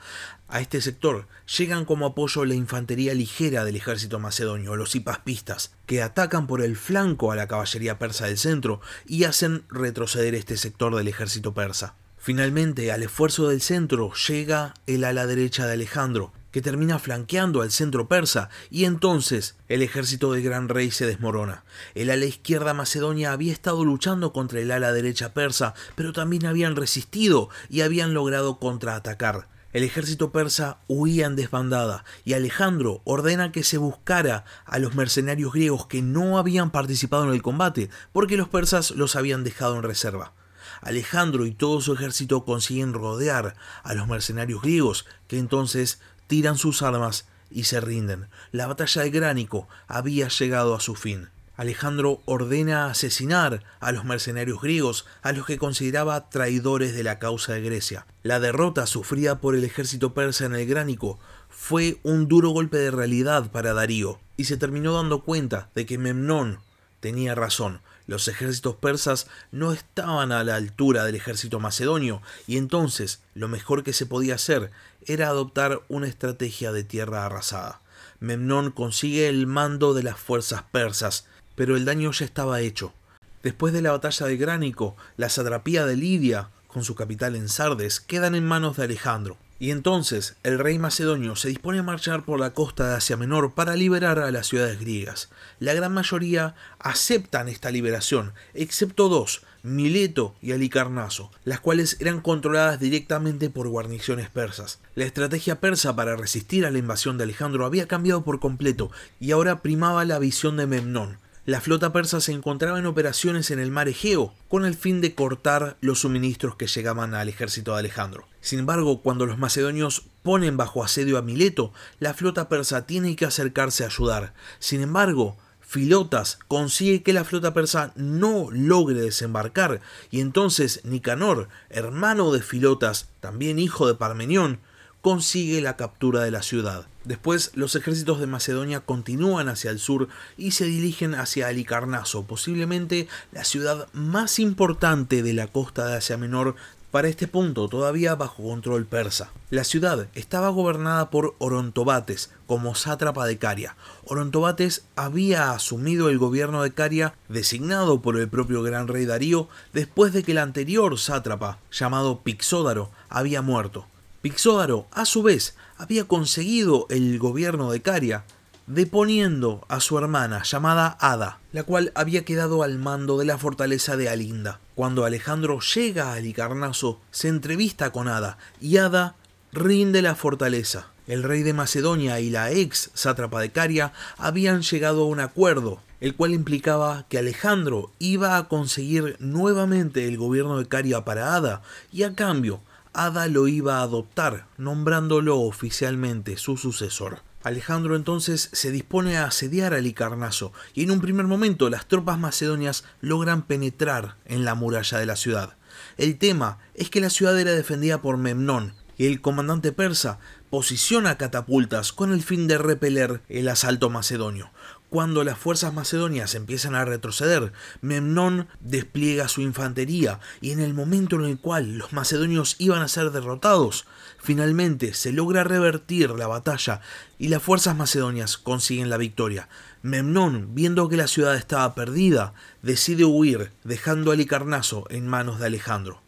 A 0.46 0.60
este 0.60 0.82
sector 0.82 1.26
llegan 1.56 1.86
como 1.86 2.04
apoyo 2.04 2.44
la 2.44 2.54
infantería 2.54 3.14
ligera 3.14 3.64
del 3.64 3.76
ejército 3.76 4.18
macedonio, 4.18 4.76
los 4.76 4.94
hipaspistas, 4.94 5.72
que 5.86 6.02
atacan 6.02 6.46
por 6.46 6.60
el 6.60 6.76
flanco 6.76 7.32
a 7.32 7.36
la 7.36 7.48
caballería 7.48 7.98
persa 7.98 8.26
del 8.26 8.36
centro 8.36 8.82
y 9.06 9.24
hacen 9.24 9.64
retroceder 9.70 10.34
este 10.34 10.58
sector 10.58 10.94
del 10.94 11.08
ejército 11.08 11.54
persa. 11.54 11.94
Finalmente, 12.18 12.92
al 12.92 13.02
esfuerzo 13.02 13.48
del 13.48 13.62
centro 13.62 14.12
llega 14.28 14.74
el 14.86 15.04
ala 15.04 15.26
derecha 15.26 15.66
de 15.66 15.72
Alejandro, 15.72 16.32
termina 16.62 16.98
flanqueando 16.98 17.62
al 17.62 17.70
centro 17.70 18.08
persa, 18.08 18.50
y 18.70 18.84
entonces 18.84 19.56
el 19.68 19.82
ejército 19.82 20.32
del 20.32 20.42
gran 20.42 20.68
rey 20.68 20.90
se 20.90 21.06
desmorona. 21.06 21.64
El 21.94 22.10
ala 22.10 22.24
izquierda 22.24 22.74
macedonia 22.74 23.32
había 23.32 23.52
estado 23.52 23.84
luchando 23.84 24.32
contra 24.32 24.60
el 24.60 24.70
ala 24.70 24.92
derecha 24.92 25.34
persa, 25.34 25.74
pero 25.94 26.12
también 26.12 26.46
habían 26.46 26.76
resistido 26.76 27.50
y 27.68 27.82
habían 27.82 28.14
logrado 28.14 28.58
contraatacar. 28.58 29.48
El 29.74 29.84
ejército 29.84 30.32
persa 30.32 30.78
huía 30.88 31.26
en 31.26 31.36
desbandada 31.36 32.04
y 32.24 32.32
Alejandro 32.32 33.02
ordena 33.04 33.52
que 33.52 33.62
se 33.62 33.76
buscara 33.76 34.44
a 34.64 34.78
los 34.78 34.94
mercenarios 34.94 35.52
griegos 35.52 35.86
que 35.86 36.00
no 36.00 36.38
habían 36.38 36.70
participado 36.70 37.24
en 37.24 37.32
el 37.32 37.42
combate 37.42 37.90
porque 38.12 38.38
los 38.38 38.48
persas 38.48 38.92
los 38.92 39.14
habían 39.14 39.44
dejado 39.44 39.76
en 39.76 39.82
reserva. 39.82 40.32
Alejandro 40.80 41.44
y 41.44 41.52
todo 41.52 41.80
su 41.80 41.92
ejército 41.92 42.44
consiguen 42.44 42.94
rodear 42.94 43.56
a 43.82 43.94
los 43.94 44.08
mercenarios 44.08 44.62
griegos 44.62 45.06
que 45.26 45.38
entonces 45.38 46.00
tiran 46.28 46.56
sus 46.56 46.82
armas 46.82 47.26
y 47.50 47.64
se 47.64 47.80
rinden. 47.80 48.28
La 48.52 48.68
batalla 48.68 49.02
de 49.02 49.10
Gránico 49.10 49.68
había 49.88 50.28
llegado 50.28 50.76
a 50.76 50.80
su 50.80 50.94
fin. 50.94 51.30
Alejandro 51.56 52.22
ordena 52.24 52.86
asesinar 52.86 53.64
a 53.80 53.90
los 53.90 54.04
mercenarios 54.04 54.60
griegos, 54.60 55.06
a 55.22 55.32
los 55.32 55.44
que 55.44 55.58
consideraba 55.58 56.30
traidores 56.30 56.94
de 56.94 57.02
la 57.02 57.18
causa 57.18 57.54
de 57.54 57.62
Grecia. 57.62 58.06
La 58.22 58.38
derrota 58.38 58.86
sufrida 58.86 59.40
por 59.40 59.56
el 59.56 59.64
ejército 59.64 60.14
persa 60.14 60.44
en 60.44 60.54
el 60.54 60.66
Gránico 60.66 61.18
fue 61.48 61.98
un 62.04 62.28
duro 62.28 62.50
golpe 62.50 62.76
de 62.76 62.92
realidad 62.92 63.50
para 63.50 63.72
Darío, 63.72 64.20
y 64.36 64.44
se 64.44 64.56
terminó 64.56 64.94
dando 64.94 65.24
cuenta 65.24 65.68
de 65.74 65.84
que 65.84 65.98
Memnón 65.98 66.60
tenía 67.00 67.34
razón. 67.34 67.80
Los 68.08 68.26
ejércitos 68.26 68.74
persas 68.74 69.26
no 69.52 69.70
estaban 69.70 70.32
a 70.32 70.42
la 70.42 70.56
altura 70.56 71.04
del 71.04 71.14
ejército 71.14 71.60
macedonio, 71.60 72.22
y 72.46 72.56
entonces 72.56 73.20
lo 73.34 73.48
mejor 73.48 73.84
que 73.84 73.92
se 73.92 74.06
podía 74.06 74.36
hacer 74.36 74.70
era 75.04 75.28
adoptar 75.28 75.82
una 75.88 76.08
estrategia 76.08 76.72
de 76.72 76.84
tierra 76.84 77.26
arrasada. 77.26 77.82
Memnón 78.18 78.70
consigue 78.70 79.28
el 79.28 79.46
mando 79.46 79.92
de 79.92 80.04
las 80.04 80.18
fuerzas 80.18 80.62
persas, 80.72 81.26
pero 81.54 81.76
el 81.76 81.84
daño 81.84 82.10
ya 82.10 82.24
estaba 82.24 82.62
hecho. 82.62 82.94
Después 83.42 83.74
de 83.74 83.82
la 83.82 83.92
batalla 83.92 84.24
de 84.24 84.38
Gránico, 84.38 84.96
la 85.18 85.28
satrapía 85.28 85.84
de 85.84 85.96
Lidia, 85.96 86.48
con 86.66 86.84
su 86.84 86.94
capital 86.94 87.36
en 87.36 87.50
Sardes, 87.50 88.00
quedan 88.00 88.34
en 88.34 88.46
manos 88.46 88.78
de 88.78 88.84
Alejandro. 88.84 89.36
Y 89.60 89.72
entonces 89.72 90.36
el 90.44 90.58
rey 90.58 90.78
macedonio 90.78 91.34
se 91.34 91.48
dispone 91.48 91.80
a 91.80 91.82
marchar 91.82 92.24
por 92.24 92.38
la 92.38 92.54
costa 92.54 92.88
de 92.88 92.96
Asia 92.96 93.16
Menor 93.16 93.54
para 93.54 93.74
liberar 93.74 94.20
a 94.20 94.30
las 94.30 94.46
ciudades 94.46 94.78
griegas. 94.78 95.30
La 95.58 95.74
gran 95.74 95.92
mayoría 95.92 96.54
aceptan 96.78 97.48
esta 97.48 97.70
liberación, 97.72 98.34
excepto 98.54 99.08
dos, 99.08 99.42
Mileto 99.64 100.36
y 100.40 100.52
Alicarnaso, 100.52 101.32
las 101.44 101.58
cuales 101.58 101.96
eran 101.98 102.20
controladas 102.20 102.78
directamente 102.78 103.50
por 103.50 103.68
guarniciones 103.68 104.30
persas. 104.30 104.78
La 104.94 105.04
estrategia 105.04 105.60
persa 105.60 105.96
para 105.96 106.14
resistir 106.14 106.64
a 106.64 106.70
la 106.70 106.78
invasión 106.78 107.18
de 107.18 107.24
Alejandro 107.24 107.66
había 107.66 107.88
cambiado 107.88 108.22
por 108.22 108.38
completo 108.38 108.92
y 109.18 109.32
ahora 109.32 109.60
primaba 109.60 110.04
la 110.04 110.20
visión 110.20 110.56
de 110.56 110.68
Memnón, 110.68 111.18
la 111.48 111.62
flota 111.62 111.94
persa 111.94 112.20
se 112.20 112.32
encontraba 112.32 112.78
en 112.78 112.84
operaciones 112.84 113.50
en 113.50 113.58
el 113.58 113.70
mar 113.70 113.88
Egeo, 113.88 114.34
con 114.48 114.66
el 114.66 114.74
fin 114.74 115.00
de 115.00 115.14
cortar 115.14 115.78
los 115.80 116.00
suministros 116.00 116.56
que 116.56 116.66
llegaban 116.66 117.14
al 117.14 117.30
ejército 117.30 117.72
de 117.72 117.78
Alejandro. 117.78 118.28
Sin 118.42 118.58
embargo, 118.58 119.00
cuando 119.00 119.24
los 119.24 119.38
macedonios 119.38 120.02
ponen 120.22 120.58
bajo 120.58 120.84
asedio 120.84 121.16
a 121.16 121.22
Mileto, 121.22 121.72
la 122.00 122.12
flota 122.12 122.50
persa 122.50 122.84
tiene 122.84 123.16
que 123.16 123.24
acercarse 123.24 123.82
a 123.82 123.86
ayudar. 123.86 124.34
Sin 124.58 124.82
embargo, 124.82 125.38
Filotas 125.62 126.38
consigue 126.48 127.02
que 127.02 127.14
la 127.14 127.24
flota 127.24 127.54
persa 127.54 127.92
no 127.96 128.48
logre 128.50 129.00
desembarcar, 129.00 129.80
y 130.10 130.20
entonces 130.20 130.82
Nicanor, 130.84 131.48
hermano 131.70 132.30
de 132.30 132.42
Filotas, 132.42 133.08
también 133.20 133.58
hijo 133.58 133.86
de 133.86 133.94
Parmenión, 133.94 134.60
consigue 135.00 135.62
la 135.62 135.78
captura 135.78 136.22
de 136.22 136.30
la 136.30 136.42
ciudad. 136.42 136.86
Después 137.08 137.52
los 137.54 137.74
ejércitos 137.74 138.20
de 138.20 138.26
Macedonia 138.26 138.80
continúan 138.80 139.48
hacia 139.48 139.70
el 139.70 139.78
sur 139.78 140.08
y 140.36 140.50
se 140.50 140.66
dirigen 140.66 141.14
hacia 141.14 141.48
Alicarnaso, 141.48 142.26
posiblemente 142.26 143.08
la 143.32 143.44
ciudad 143.44 143.88
más 143.94 144.38
importante 144.38 145.22
de 145.22 145.32
la 145.32 145.46
costa 145.46 145.86
de 145.86 145.96
Asia 145.96 146.18
Menor 146.18 146.54
para 146.90 147.08
este 147.08 147.26
punto 147.26 147.66
todavía 147.70 148.14
bajo 148.14 148.42
control 148.42 148.84
persa. 148.84 149.30
La 149.48 149.64
ciudad 149.64 150.08
estaba 150.14 150.50
gobernada 150.50 151.08
por 151.08 151.34
Orontobates 151.38 152.30
como 152.46 152.74
sátrapa 152.74 153.24
de 153.24 153.38
Caria. 153.38 153.74
Orontobates 154.04 154.84
había 154.94 155.52
asumido 155.52 156.10
el 156.10 156.18
gobierno 156.18 156.62
de 156.62 156.74
Caria 156.74 157.14
designado 157.30 158.02
por 158.02 158.18
el 158.18 158.28
propio 158.28 158.62
gran 158.62 158.86
rey 158.86 159.06
Darío 159.06 159.48
después 159.72 160.12
de 160.12 160.22
que 160.22 160.32
el 160.32 160.38
anterior 160.38 160.98
sátrapa, 160.98 161.58
llamado 161.72 162.20
Pixódaro, 162.20 162.90
había 163.08 163.40
muerto. 163.40 163.86
Pixódaro, 164.20 164.88
a 164.90 165.04
su 165.04 165.22
vez, 165.22 165.54
había 165.78 166.04
conseguido 166.04 166.86
el 166.90 167.18
gobierno 167.18 167.70
de 167.70 167.80
Caria, 167.80 168.24
deponiendo 168.66 169.64
a 169.68 169.80
su 169.80 169.96
hermana 169.96 170.42
llamada 170.42 170.98
Ada, 171.00 171.38
la 171.52 171.62
cual 171.62 171.92
había 171.94 172.24
quedado 172.24 172.62
al 172.62 172.78
mando 172.78 173.16
de 173.16 173.24
la 173.24 173.38
fortaleza 173.38 173.96
de 173.96 174.08
Alinda. 174.08 174.60
Cuando 174.74 175.04
Alejandro 175.04 175.60
llega 175.60 176.10
a 176.10 176.14
Alicarnaso, 176.14 177.00
se 177.10 177.28
entrevista 177.28 177.90
con 177.90 178.08
Ada 178.08 178.36
y 178.60 178.76
Ada 178.76 179.14
rinde 179.52 180.02
la 180.02 180.14
fortaleza. 180.14 180.88
El 181.06 181.22
rey 181.22 181.42
de 181.42 181.54
Macedonia 181.54 182.20
y 182.20 182.28
la 182.28 182.50
ex 182.50 182.90
sátrapa 182.92 183.40
de 183.40 183.50
Caria 183.50 183.94
habían 184.18 184.60
llegado 184.60 185.04
a 185.04 185.06
un 185.06 185.20
acuerdo, 185.20 185.80
el 186.00 186.14
cual 186.14 186.34
implicaba 186.34 187.06
que 187.08 187.18
Alejandro 187.18 187.92
iba 187.98 188.36
a 188.36 188.48
conseguir 188.48 189.16
nuevamente 189.18 190.06
el 190.06 190.18
gobierno 190.18 190.58
de 190.58 190.66
Caria 190.66 191.04
para 191.04 191.34
Ada 191.34 191.62
y 191.90 192.02
a 192.02 192.14
cambio 192.14 192.60
Ada 192.92 193.28
lo 193.28 193.48
iba 193.48 193.78
a 193.78 193.82
adoptar, 193.82 194.46
nombrándolo 194.56 195.40
oficialmente 195.40 196.36
su 196.36 196.56
sucesor. 196.56 197.22
Alejandro 197.42 197.94
entonces 197.94 198.50
se 198.52 198.70
dispone 198.70 199.16
a 199.16 199.24
asediar 199.24 199.72
a 199.72 199.78
Licarnaso 199.78 200.52
y 200.74 200.82
en 200.82 200.90
un 200.90 201.00
primer 201.00 201.26
momento 201.26 201.70
las 201.70 201.86
tropas 201.86 202.18
macedonias 202.18 202.84
logran 203.00 203.42
penetrar 203.42 204.16
en 204.24 204.44
la 204.44 204.54
muralla 204.54 204.98
de 204.98 205.06
la 205.06 205.16
ciudad. 205.16 205.56
El 205.96 206.18
tema 206.18 206.58
es 206.74 206.90
que 206.90 207.00
la 207.00 207.10
ciudad 207.10 207.38
era 207.38 207.52
defendida 207.52 208.02
por 208.02 208.16
Memnón 208.16 208.74
y 208.96 209.06
el 209.06 209.20
comandante 209.20 209.72
persa 209.72 210.18
posiciona 210.50 211.16
catapultas 211.16 211.92
con 211.92 212.12
el 212.12 212.22
fin 212.22 212.48
de 212.48 212.58
repeler 212.58 213.22
el 213.28 213.48
asalto 213.48 213.88
macedonio. 213.88 214.50
Cuando 214.90 215.22
las 215.22 215.36
fuerzas 215.36 215.74
macedonias 215.74 216.34
empiezan 216.34 216.74
a 216.74 216.86
retroceder, 216.86 217.52
Memnón 217.82 218.48
despliega 218.60 219.28
su 219.28 219.42
infantería 219.42 220.18
y 220.40 220.52
en 220.52 220.60
el 220.60 220.72
momento 220.72 221.16
en 221.16 221.26
el 221.26 221.38
cual 221.38 221.76
los 221.76 221.92
macedonios 221.92 222.56
iban 222.58 222.80
a 222.80 222.88
ser 222.88 223.10
derrotados, 223.10 223.84
finalmente 224.18 224.94
se 224.94 225.12
logra 225.12 225.44
revertir 225.44 226.08
la 226.10 226.26
batalla 226.26 226.80
y 227.18 227.28
las 227.28 227.42
fuerzas 227.42 227.76
macedonias 227.76 228.38
consiguen 228.38 228.88
la 228.88 228.96
victoria. 228.96 229.50
Memnón, 229.82 230.54
viendo 230.54 230.88
que 230.88 230.96
la 230.96 231.06
ciudad 231.06 231.36
estaba 231.36 231.74
perdida, 231.74 232.32
decide 232.62 233.04
huir, 233.04 233.52
dejando 233.64 234.10
a 234.10 234.16
Licarnaso 234.16 234.86
en 234.88 235.06
manos 235.06 235.38
de 235.38 235.46
Alejandro 235.46 236.07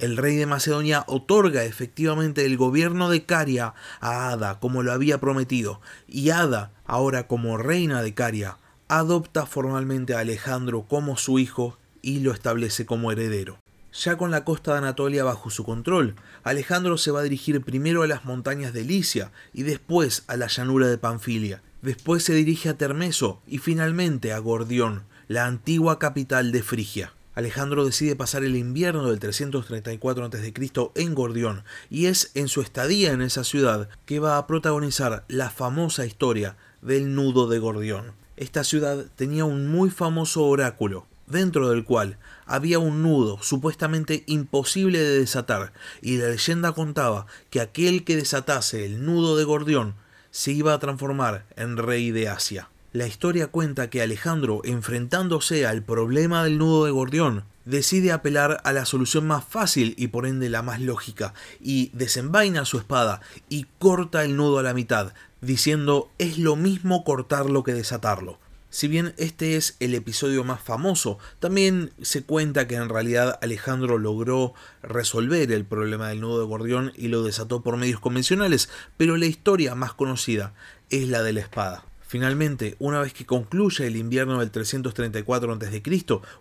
el 0.00 0.16
rey 0.16 0.36
de 0.36 0.46
Macedonia 0.46 1.04
otorga 1.06 1.64
efectivamente 1.64 2.44
el 2.44 2.56
gobierno 2.56 3.08
de 3.10 3.24
Caria 3.24 3.74
a 4.00 4.30
Ada 4.30 4.60
como 4.60 4.82
lo 4.82 4.92
había 4.92 5.18
prometido, 5.18 5.80
y 6.08 6.30
Ada, 6.30 6.72
ahora 6.84 7.26
como 7.26 7.56
reina 7.56 8.02
de 8.02 8.14
Caria, 8.14 8.58
adopta 8.88 9.46
formalmente 9.46 10.14
a 10.14 10.20
Alejandro 10.20 10.82
como 10.88 11.16
su 11.16 11.38
hijo 11.38 11.78
y 12.02 12.20
lo 12.20 12.32
establece 12.32 12.86
como 12.86 13.10
heredero. 13.10 13.58
Ya 13.92 14.16
con 14.16 14.30
la 14.30 14.44
costa 14.44 14.72
de 14.72 14.78
Anatolia 14.78 15.24
bajo 15.24 15.48
su 15.48 15.64
control, 15.64 16.16
Alejandro 16.44 16.98
se 16.98 17.10
va 17.10 17.20
a 17.20 17.22
dirigir 17.22 17.62
primero 17.62 18.02
a 18.02 18.06
las 18.06 18.24
montañas 18.24 18.74
de 18.74 18.84
Licia 18.84 19.32
y 19.54 19.62
después 19.62 20.24
a 20.26 20.36
la 20.36 20.48
llanura 20.48 20.86
de 20.86 20.98
Panfilia. 20.98 21.62
Después 21.80 22.22
se 22.22 22.34
dirige 22.34 22.68
a 22.68 22.76
Termeso 22.76 23.40
y 23.46 23.58
finalmente 23.58 24.32
a 24.32 24.38
Gordión, 24.38 25.04
la 25.28 25.46
antigua 25.46 25.98
capital 25.98 26.52
de 26.52 26.62
Frigia. 26.62 27.12
Alejandro 27.36 27.84
decide 27.84 28.16
pasar 28.16 28.44
el 28.44 28.56
invierno 28.56 29.10
del 29.10 29.18
334 29.18 30.24
a.C. 30.24 30.54
en 30.94 31.14
Gordión, 31.14 31.64
y 31.90 32.06
es 32.06 32.30
en 32.32 32.48
su 32.48 32.62
estadía 32.62 33.12
en 33.12 33.20
esa 33.20 33.44
ciudad 33.44 33.90
que 34.06 34.20
va 34.20 34.38
a 34.38 34.46
protagonizar 34.46 35.26
la 35.28 35.50
famosa 35.50 36.06
historia 36.06 36.56
del 36.80 37.14
nudo 37.14 37.46
de 37.46 37.58
Gordión. 37.58 38.12
Esta 38.38 38.64
ciudad 38.64 39.04
tenía 39.16 39.44
un 39.44 39.68
muy 39.68 39.90
famoso 39.90 40.46
oráculo, 40.46 41.06
dentro 41.26 41.68
del 41.68 41.84
cual 41.84 42.16
había 42.46 42.78
un 42.78 43.02
nudo 43.02 43.38
supuestamente 43.42 44.24
imposible 44.26 44.98
de 44.98 45.18
desatar, 45.18 45.74
y 46.00 46.16
la 46.16 46.28
leyenda 46.28 46.72
contaba 46.72 47.26
que 47.50 47.60
aquel 47.60 48.04
que 48.04 48.16
desatase 48.16 48.86
el 48.86 49.04
nudo 49.04 49.36
de 49.36 49.44
Gordión 49.44 49.94
se 50.30 50.52
iba 50.52 50.72
a 50.72 50.78
transformar 50.78 51.44
en 51.56 51.76
rey 51.76 52.12
de 52.12 52.30
Asia. 52.30 52.70
La 52.96 53.06
historia 53.06 53.48
cuenta 53.48 53.90
que 53.90 54.00
Alejandro, 54.00 54.62
enfrentándose 54.64 55.66
al 55.66 55.82
problema 55.82 56.42
del 56.42 56.56
nudo 56.56 56.86
de 56.86 56.92
Gordión, 56.92 57.44
decide 57.66 58.10
apelar 58.10 58.62
a 58.64 58.72
la 58.72 58.86
solución 58.86 59.26
más 59.26 59.44
fácil 59.44 59.92
y 59.98 60.06
por 60.06 60.26
ende 60.26 60.48
la 60.48 60.62
más 60.62 60.80
lógica, 60.80 61.34
y 61.60 61.90
desenvaina 61.92 62.64
su 62.64 62.78
espada 62.78 63.20
y 63.50 63.66
corta 63.78 64.24
el 64.24 64.34
nudo 64.34 64.60
a 64.60 64.62
la 64.62 64.72
mitad, 64.72 65.12
diciendo 65.42 66.08
es 66.16 66.38
lo 66.38 66.56
mismo 66.56 67.04
cortarlo 67.04 67.64
que 67.64 67.74
desatarlo. 67.74 68.38
Si 68.70 68.88
bien 68.88 69.12
este 69.18 69.56
es 69.56 69.76
el 69.78 69.94
episodio 69.94 70.42
más 70.42 70.62
famoso, 70.62 71.18
también 71.38 71.92
se 72.00 72.22
cuenta 72.22 72.66
que 72.66 72.76
en 72.76 72.88
realidad 72.88 73.38
Alejandro 73.42 73.98
logró 73.98 74.54
resolver 74.82 75.52
el 75.52 75.66
problema 75.66 76.08
del 76.08 76.22
nudo 76.22 76.40
de 76.40 76.46
Gordión 76.46 76.94
y 76.96 77.08
lo 77.08 77.22
desató 77.22 77.60
por 77.60 77.76
medios 77.76 78.00
convencionales, 78.00 78.70
pero 78.96 79.18
la 79.18 79.26
historia 79.26 79.74
más 79.74 79.92
conocida 79.92 80.54
es 80.88 81.10
la 81.10 81.22
de 81.22 81.34
la 81.34 81.40
espada. 81.40 81.84
Finalmente, 82.06 82.76
una 82.78 83.00
vez 83.00 83.12
que 83.12 83.26
concluye 83.26 83.86
el 83.86 83.96
invierno 83.96 84.38
del 84.38 84.50
334 84.50 85.52
a.C., 85.52 85.82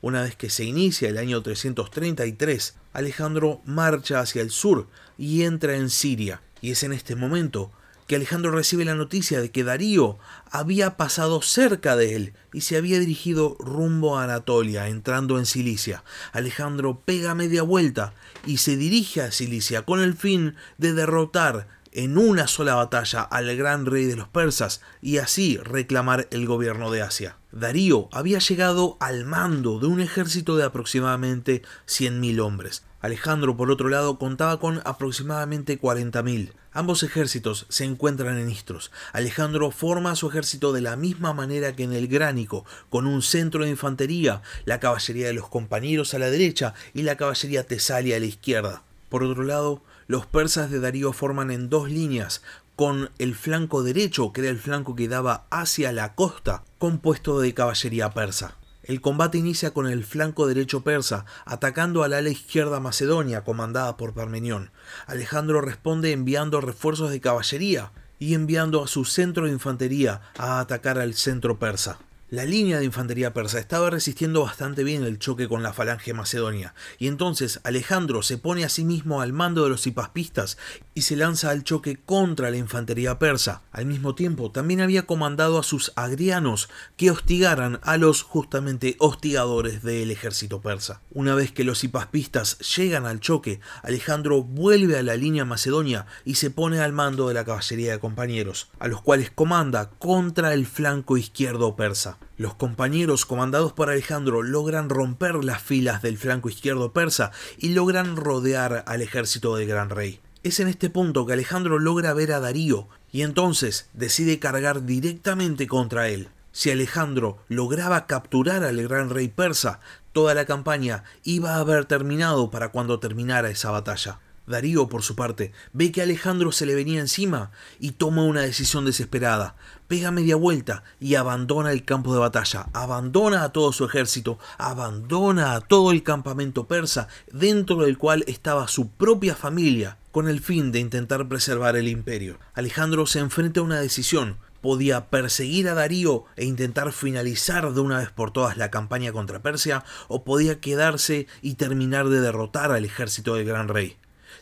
una 0.01 0.21
vez 0.21 0.35
que 0.35 0.49
se 0.49 0.63
inicia 0.63 1.09
el 1.09 1.17
año 1.17 1.41
333, 1.41 2.75
Alejandro 2.93 3.61
marcha 3.65 4.19
hacia 4.19 4.43
el 4.43 4.51
sur 4.51 4.87
y 5.17 5.41
entra 5.41 5.75
en 5.75 5.89
Siria. 5.89 6.41
Y 6.61 6.71
es 6.71 6.83
en 6.83 6.93
este 6.93 7.15
momento 7.15 7.71
que 8.07 8.15
Alejandro 8.15 8.51
recibe 8.51 8.85
la 8.85 8.93
noticia 8.93 9.41
de 9.41 9.49
que 9.49 9.63
Darío 9.63 10.19
había 10.51 10.97
pasado 10.97 11.41
cerca 11.41 11.95
de 11.95 12.15
él 12.15 12.33
y 12.53 12.61
se 12.61 12.77
había 12.77 12.99
dirigido 12.99 13.57
rumbo 13.59 14.17
a 14.17 14.25
Anatolia, 14.25 14.87
entrando 14.87 15.39
en 15.39 15.47
Cilicia. 15.47 16.03
Alejandro 16.31 17.01
pega 17.03 17.33
media 17.33 17.63
vuelta 17.63 18.13
y 18.45 18.57
se 18.57 18.77
dirige 18.77 19.21
a 19.21 19.31
Cilicia 19.31 19.81
con 19.81 19.99
el 19.99 20.13
fin 20.13 20.55
de 20.77 20.93
derrotar 20.93 21.67
en 21.95 22.17
una 22.17 22.47
sola 22.47 22.75
batalla 22.75 23.21
al 23.21 23.55
gran 23.55 23.85
rey 23.85 24.03
de 24.05 24.17
los 24.17 24.27
persas 24.27 24.81
y 25.01 25.17
así 25.17 25.57
reclamar 25.57 26.27
el 26.29 26.45
gobierno 26.45 26.91
de 26.91 27.01
Asia. 27.01 27.37
Darío 27.53 28.09
había 28.11 28.39
llegado 28.39 28.97
al 28.99 29.23
mando 29.23 29.79
de 29.79 29.87
un 29.87 30.01
ejército 30.01 30.57
de 30.57 30.65
aproximadamente 30.65 31.61
100.000 31.87 32.41
hombres. 32.41 32.83
Alejandro, 32.99 33.55
por 33.55 33.71
otro 33.71 33.87
lado, 33.87 34.19
contaba 34.19 34.59
con 34.59 34.81
aproximadamente 34.83 35.79
40.000. 35.79 36.51
Ambos 36.73 37.03
ejércitos 37.03 37.65
se 37.69 37.85
encuentran 37.85 38.37
en 38.39 38.49
Istros. 38.49 38.91
Alejandro 39.13 39.71
forma 39.71 40.17
su 40.17 40.27
ejército 40.27 40.73
de 40.73 40.81
la 40.81 40.97
misma 40.97 41.31
manera 41.31 41.77
que 41.77 41.83
en 41.83 41.93
el 41.93 42.09
Gránico, 42.09 42.65
con 42.89 43.07
un 43.07 43.21
centro 43.21 43.63
de 43.63 43.69
infantería, 43.69 44.41
la 44.65 44.81
caballería 44.81 45.27
de 45.27 45.33
los 45.33 45.47
compañeros 45.47 46.13
a 46.13 46.19
la 46.19 46.29
derecha 46.29 46.73
y 46.93 47.03
la 47.03 47.15
caballería 47.15 47.65
tesalia 47.65 48.17
a 48.17 48.19
la 48.19 48.25
izquierda. 48.25 48.83
Por 49.07 49.23
otro 49.23 49.43
lado, 49.43 49.81
los 50.07 50.25
persas 50.25 50.69
de 50.69 50.79
Darío 50.79 51.13
forman 51.13 51.51
en 51.51 51.69
dos 51.69 51.89
líneas, 51.89 52.41
con 52.75 53.09
el 53.19 53.35
flanco 53.35 53.83
derecho, 53.83 54.33
que 54.33 54.41
era 54.41 54.49
el 54.49 54.59
flanco 54.59 54.95
que 54.95 55.07
daba 55.07 55.45
hacia 55.49 55.91
la 55.91 56.13
costa, 56.13 56.63
compuesto 56.77 57.39
de 57.39 57.53
caballería 57.53 58.11
persa. 58.11 58.57
El 58.83 59.01
combate 59.01 59.39
inicia 59.39 59.71
con 59.71 59.87
el 59.87 60.03
flanco 60.03 60.45
derecho 60.45 60.83
persa, 60.83 61.25
atacando 61.45 62.03
al 62.03 62.13
ala 62.13 62.29
izquierda 62.29 62.79
macedonia, 62.79 63.43
comandada 63.43 63.97
por 63.97 64.13
Parmenión. 64.13 64.71
Alejandro 65.07 65.61
responde 65.61 66.11
enviando 66.11 66.61
refuerzos 66.61 67.09
de 67.09 67.19
caballería 67.19 67.91
y 68.19 68.35
enviando 68.35 68.83
a 68.83 68.87
su 68.87 69.05
centro 69.05 69.45
de 69.45 69.53
infantería 69.53 70.21
a 70.37 70.59
atacar 70.59 70.99
al 70.99 71.15
centro 71.15 71.57
persa. 71.57 71.97
La 72.31 72.43
línea 72.43 72.79
de 72.79 72.85
infantería 72.85 73.33
persa 73.33 73.59
estaba 73.59 73.91
resistiendo 73.91 74.41
bastante 74.41 74.83
bien 74.83 75.03
el 75.03 75.19
choque 75.19 75.47
con 75.47 75.61
la 75.61 75.73
falange 75.73 76.11
macedonia, 76.11 76.73
y 76.97 77.05
entonces 77.05 77.59
Alejandro 77.63 78.23
se 78.23 78.39
pone 78.39 78.65
a 78.65 78.69
sí 78.69 78.83
mismo 78.83 79.21
al 79.21 79.31
mando 79.31 79.63
de 79.63 79.69
los 79.69 79.85
hipaspistas 79.85 80.57
y 80.95 81.03
se 81.03 81.15
lanza 81.15 81.51
al 81.51 81.63
choque 81.63 81.97
contra 82.03 82.49
la 82.49 82.57
infantería 82.57 83.19
persa. 83.19 83.61
Al 83.71 83.85
mismo 83.85 84.15
tiempo, 84.15 84.49
también 84.49 84.81
había 84.81 85.05
comandado 85.05 85.59
a 85.59 85.63
sus 85.63 85.91
agrianos 85.95 86.67
que 86.97 87.11
hostigaran 87.11 87.79
a 87.83 87.97
los 87.97 88.23
justamente 88.23 88.95
hostigadores 88.97 89.83
del 89.83 90.09
ejército 90.09 90.61
persa. 90.61 91.01
Una 91.11 91.35
vez 91.35 91.51
que 91.51 91.63
los 91.63 91.83
hipaspistas 91.83 92.57
llegan 92.75 93.05
al 93.05 93.19
choque, 93.19 93.59
Alejandro 93.83 94.41
vuelve 94.41 94.97
a 94.97 95.03
la 95.03 95.15
línea 95.15 95.45
macedonia 95.45 96.07
y 96.25 96.35
se 96.35 96.49
pone 96.49 96.79
al 96.79 96.91
mando 96.91 97.27
de 97.27 97.35
la 97.35 97.45
caballería 97.45 97.91
de 97.91 97.99
compañeros, 97.99 98.69
a 98.79 98.87
los 98.87 99.03
cuales 99.03 99.29
comanda 99.29 99.91
contra 99.91 100.55
el 100.55 100.65
flanco 100.65 101.17
izquierdo 101.17 101.75
persa. 101.75 102.14
Los 102.37 102.55
compañeros 102.55 103.25
comandados 103.25 103.73
por 103.73 103.89
Alejandro 103.89 104.43
logran 104.43 104.89
romper 104.89 105.35
las 105.43 105.61
filas 105.61 106.01
del 106.01 106.17
flanco 106.17 106.49
izquierdo 106.49 106.91
persa 106.91 107.31
y 107.57 107.69
logran 107.69 108.15
rodear 108.15 108.83
al 108.87 109.01
ejército 109.01 109.55
del 109.55 109.67
gran 109.67 109.89
rey. 109.89 110.19
Es 110.43 110.59
en 110.59 110.67
este 110.67 110.89
punto 110.89 111.25
que 111.25 111.33
Alejandro 111.33 111.79
logra 111.79 112.13
ver 112.13 112.31
a 112.31 112.39
Darío 112.39 112.87
y 113.11 113.21
entonces 113.21 113.89
decide 113.93 114.39
cargar 114.39 114.85
directamente 114.85 115.67
contra 115.67 116.09
él. 116.09 116.29
Si 116.51 116.71
Alejandro 116.71 117.39
lograba 117.49 118.05
capturar 118.05 118.63
al 118.63 118.81
gran 118.83 119.09
rey 119.09 119.27
persa, 119.27 119.79
toda 120.11 120.33
la 120.33 120.45
campaña 120.45 121.03
iba 121.23 121.55
a 121.55 121.59
haber 121.59 121.85
terminado 121.85 122.51
para 122.51 122.69
cuando 122.69 122.99
terminara 122.99 123.49
esa 123.49 123.71
batalla. 123.71 124.19
Darío, 124.47 124.87
por 124.87 125.01
su 125.01 125.15
parte, 125.15 125.51
ve 125.73 125.91
que 125.91 126.01
Alejandro 126.01 126.51
se 126.51 126.65
le 126.65 126.75
venía 126.75 126.99
encima 126.99 127.51
y 127.79 127.91
toma 127.91 128.23
una 128.23 128.41
decisión 128.41 128.85
desesperada. 128.85 129.55
Pega 129.87 130.11
media 130.11 130.35
vuelta 130.35 130.83
y 130.99 131.15
abandona 131.15 131.71
el 131.71 131.83
campo 131.83 132.13
de 132.13 132.19
batalla, 132.19 132.67
abandona 132.73 133.43
a 133.43 133.49
todo 133.49 133.71
su 133.71 133.85
ejército, 133.85 134.39
abandona 134.57 135.53
a 135.53 135.61
todo 135.61 135.91
el 135.91 136.03
campamento 136.03 136.67
persa, 136.67 137.07
dentro 137.31 137.77
del 137.77 137.97
cual 137.97 138.23
estaba 138.27 138.67
su 138.67 138.89
propia 138.89 139.35
familia, 139.35 139.97
con 140.11 140.29
el 140.29 140.39
fin 140.39 140.71
de 140.71 140.79
intentar 140.79 141.27
preservar 141.27 141.75
el 141.75 141.87
imperio. 141.87 142.39
Alejandro 142.53 143.05
se 143.05 143.19
enfrenta 143.19 143.59
a 143.59 143.63
una 143.63 143.79
decisión. 143.79 144.37
Podía 144.61 145.09
perseguir 145.09 145.69
a 145.69 145.75
Darío 145.75 146.25
e 146.35 146.45
intentar 146.45 146.91
finalizar 146.91 147.71
de 147.73 147.81
una 147.81 147.99
vez 147.99 148.09
por 148.09 148.31
todas 148.31 148.57
la 148.57 148.71
campaña 148.71 149.11
contra 149.11 149.43
Persia, 149.43 149.83
o 150.07 150.23
podía 150.23 150.59
quedarse 150.59 151.27
y 151.41 151.55
terminar 151.55 152.09
de 152.09 152.21
derrotar 152.21 152.71
al 152.71 152.85
ejército 152.85 153.35
del 153.35 153.45
gran 153.45 153.67
rey 153.67 153.97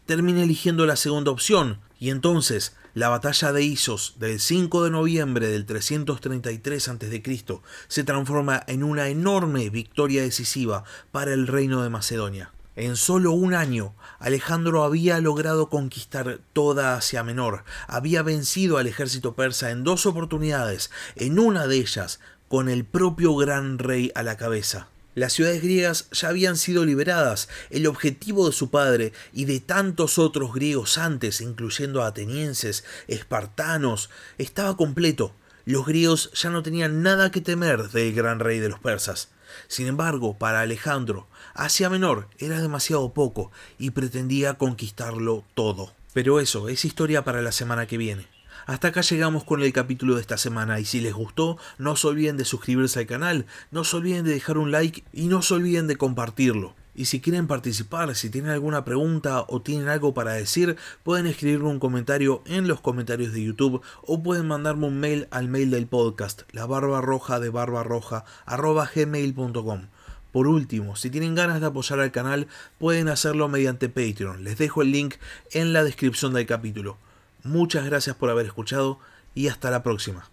termina 0.06 0.43
eligiendo 0.43 0.86
la 0.86 0.95
segunda 0.95 1.32
opción, 1.32 1.79
y 1.99 2.10
entonces 2.10 2.75
la 2.93 3.10
batalla 3.10 3.51
de 3.51 3.63
Isos 3.63 4.15
del 4.19 4.39
5 4.39 4.84
de 4.84 4.91
noviembre 4.91 5.47
del 5.47 5.65
333 5.65 6.88
a.C. 6.89 7.60
se 7.88 8.03
transforma 8.03 8.63
en 8.67 8.84
una 8.84 9.10
enorme 9.10 9.69
victoria 9.69 10.21
decisiva 10.21 10.84
para 11.12 11.34
el 11.34 11.47
reino 11.47 11.82
de 11.82 11.89
Macedonia. 11.89 12.51
En 12.75 12.95
solo 12.95 13.32
un 13.32 13.53
año, 13.53 13.93
Alejandro 14.19 14.84
había 14.84 15.19
logrado 15.19 15.69
conquistar 15.69 16.39
toda 16.53 16.95
Asia 16.95 17.23
Menor, 17.23 17.63
había 17.88 18.23
vencido 18.23 18.77
al 18.77 18.88
ejército 18.88 19.36
persa 19.36 19.71
en 19.71 19.84
dos 19.84 20.06
oportunidades, 20.06 20.89
en 21.15 21.39
una 21.39 21.67
de 21.67 21.77
ellas 21.77 22.19
con 22.47 22.69
el 22.69 22.84
propio 22.86 23.36
gran 23.36 23.79
rey 23.79 24.12
a 24.15 24.23
la 24.23 24.38
cabeza. 24.38 24.88
Las 25.15 25.34
ciudades 25.34 25.62
griegas 25.62 26.08
ya 26.12 26.30
habían 26.30 26.58
sido 26.58 26.86
liberadas. 26.86 27.47
El 27.69 27.86
objetivo 27.86 28.47
de 28.47 28.54
su 28.54 28.71
padre 28.71 29.13
y 29.32 29.45
de 29.45 29.60
tantos 29.60 30.17
otros 30.17 30.54
griegos 30.54 30.97
antes, 30.97 31.39
incluyendo 31.41 32.04
atenienses, 32.04 32.84
espartanos, 33.08 34.10
estaba 34.38 34.76
completo. 34.76 35.36
Los 35.65 35.86
griegos 35.86 36.32
ya 36.34 36.49
no 36.49 36.63
tenían 36.63 37.04
nada 37.04 37.32
que 37.32 37.41
temer 37.41 37.89
del 37.89 38.13
gran 38.13 38.39
rey 38.39 38.60
de 38.60 38.69
los 38.69 38.80
persas. 38.80 39.30
Sin 39.67 39.88
embargo, 39.88 40.38
para 40.38 40.62
Alejandro, 40.62 41.28
Asia 41.54 41.89
Menor 41.89 42.28
era 42.39 42.60
demasiado 42.60 43.13
poco 43.13 43.52
y 43.78 43.91
pretendía 43.91 44.56
conquistarlo 44.56 45.45
todo. 45.54 45.93
Pero 46.13 46.39
eso 46.39 46.69
es 46.69 46.86
historia 46.86 47.23
para 47.23 47.41
la 47.41 47.52
semana 47.52 47.86
que 47.86 47.97
viene. 47.97 48.33
Hasta 48.65 48.89
acá 48.89 49.02
llegamos 49.02 49.43
con 49.43 49.62
el 49.62 49.73
capítulo 49.73 50.15
de 50.15 50.21
esta 50.21 50.38
semana 50.38 50.80
y 50.80 50.86
si 50.86 51.02
les 51.02 51.13
gustó 51.13 51.58
no 51.78 51.97
se 51.97 52.08
olviden 52.08 52.38
de 52.38 52.45
suscribirse 52.45 52.99
al 52.99 53.08
canal, 53.08 53.45
no 53.71 53.84
se 53.84 53.97
olviden 53.97 54.23
de 54.23 54.32
dejar 54.32 54.58
un 54.58 54.71
like 54.71 55.04
y 55.12 55.28
no 55.28 55.41
se 55.41 55.56
olviden 55.56 55.88
de 55.88 55.97
compartirlo. 55.97 56.73
Y 56.95 57.06
si 57.06 57.19
quieren 57.19 57.47
participar, 57.47 58.15
si 58.15 58.30
tienen 58.30 58.52
alguna 58.52 58.86
pregunta 58.86 59.43
o 59.49 59.62
tienen 59.62 59.89
algo 59.89 60.13
para 60.13 60.34
decir, 60.34 60.78
pueden 61.04 61.28
escribirme 61.28 61.67
un 61.67 61.80
comentario 61.80 62.41
en 62.45 62.69
los 62.69 62.80
comentarios 62.80 63.34
de 63.34 63.43
YouTube 63.43 63.82
o 64.04 64.23
pueden 64.23 64.47
mandarme 64.47 64.88
un 64.88 64.97
mail 64.97 65.28
al 65.32 65.49
mail 65.49 65.69
del 65.69 65.88
podcast, 65.88 66.43
la 66.54 66.65
barba 66.65 67.02
roja 67.02 67.41
de 67.41 67.49
barbarroja 67.49 68.23
gmail.com. 68.47 69.88
Por 70.32 70.47
último, 70.47 70.95
si 70.95 71.10
tienen 71.10 71.36
ganas 71.36 71.60
de 71.60 71.67
apoyar 71.67 71.99
al 71.99 72.12
canal, 72.12 72.47
pueden 72.78 73.10
hacerlo 73.10 73.49
mediante 73.49 73.89
Patreon. 73.89 74.45
Les 74.45 74.58
dejo 74.58 74.82
el 74.82 74.91
link 74.91 75.15
en 75.52 75.73
la 75.73 75.84
descripción 75.84 76.34
del 76.34 76.45
capítulo. 76.45 76.97
Muchas 77.43 77.86
gracias 77.86 78.15
por 78.15 78.29
haber 78.29 78.45
escuchado 78.45 78.99
y 79.36 79.49
hasta 79.49 79.69
la 79.69 79.84
próxima. 79.84 80.29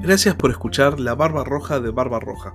Gracias 0.00 0.34
por 0.34 0.50
escuchar 0.50 1.00
La 1.00 1.14
Barba 1.14 1.44
Roja 1.44 1.80
de 1.80 1.90
Barba 1.90 2.18
Roja. 2.18 2.54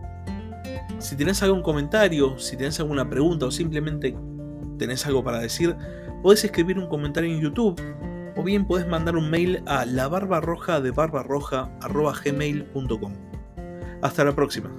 Si 0.99 1.15
tenés 1.15 1.43
algún 1.43 1.61
comentario, 1.61 2.37
si 2.39 2.57
tenés 2.57 2.79
alguna 2.79 3.09
pregunta 3.09 3.45
o 3.45 3.51
simplemente 3.51 4.15
tenés 4.77 5.05
algo 5.05 5.23
para 5.23 5.39
decir, 5.39 5.75
podés 6.23 6.43
escribir 6.43 6.79
un 6.79 6.87
comentario 6.87 7.31
en 7.31 7.41
YouTube 7.41 7.79
o 8.35 8.43
bien 8.43 8.65
podés 8.65 8.87
mandar 8.87 9.15
un 9.15 9.29
mail 9.29 9.61
a 9.67 9.85
labarbarroja 9.85 10.81
de 10.81 10.91
Hasta 14.01 14.23
la 14.23 14.35
próxima. 14.35 14.71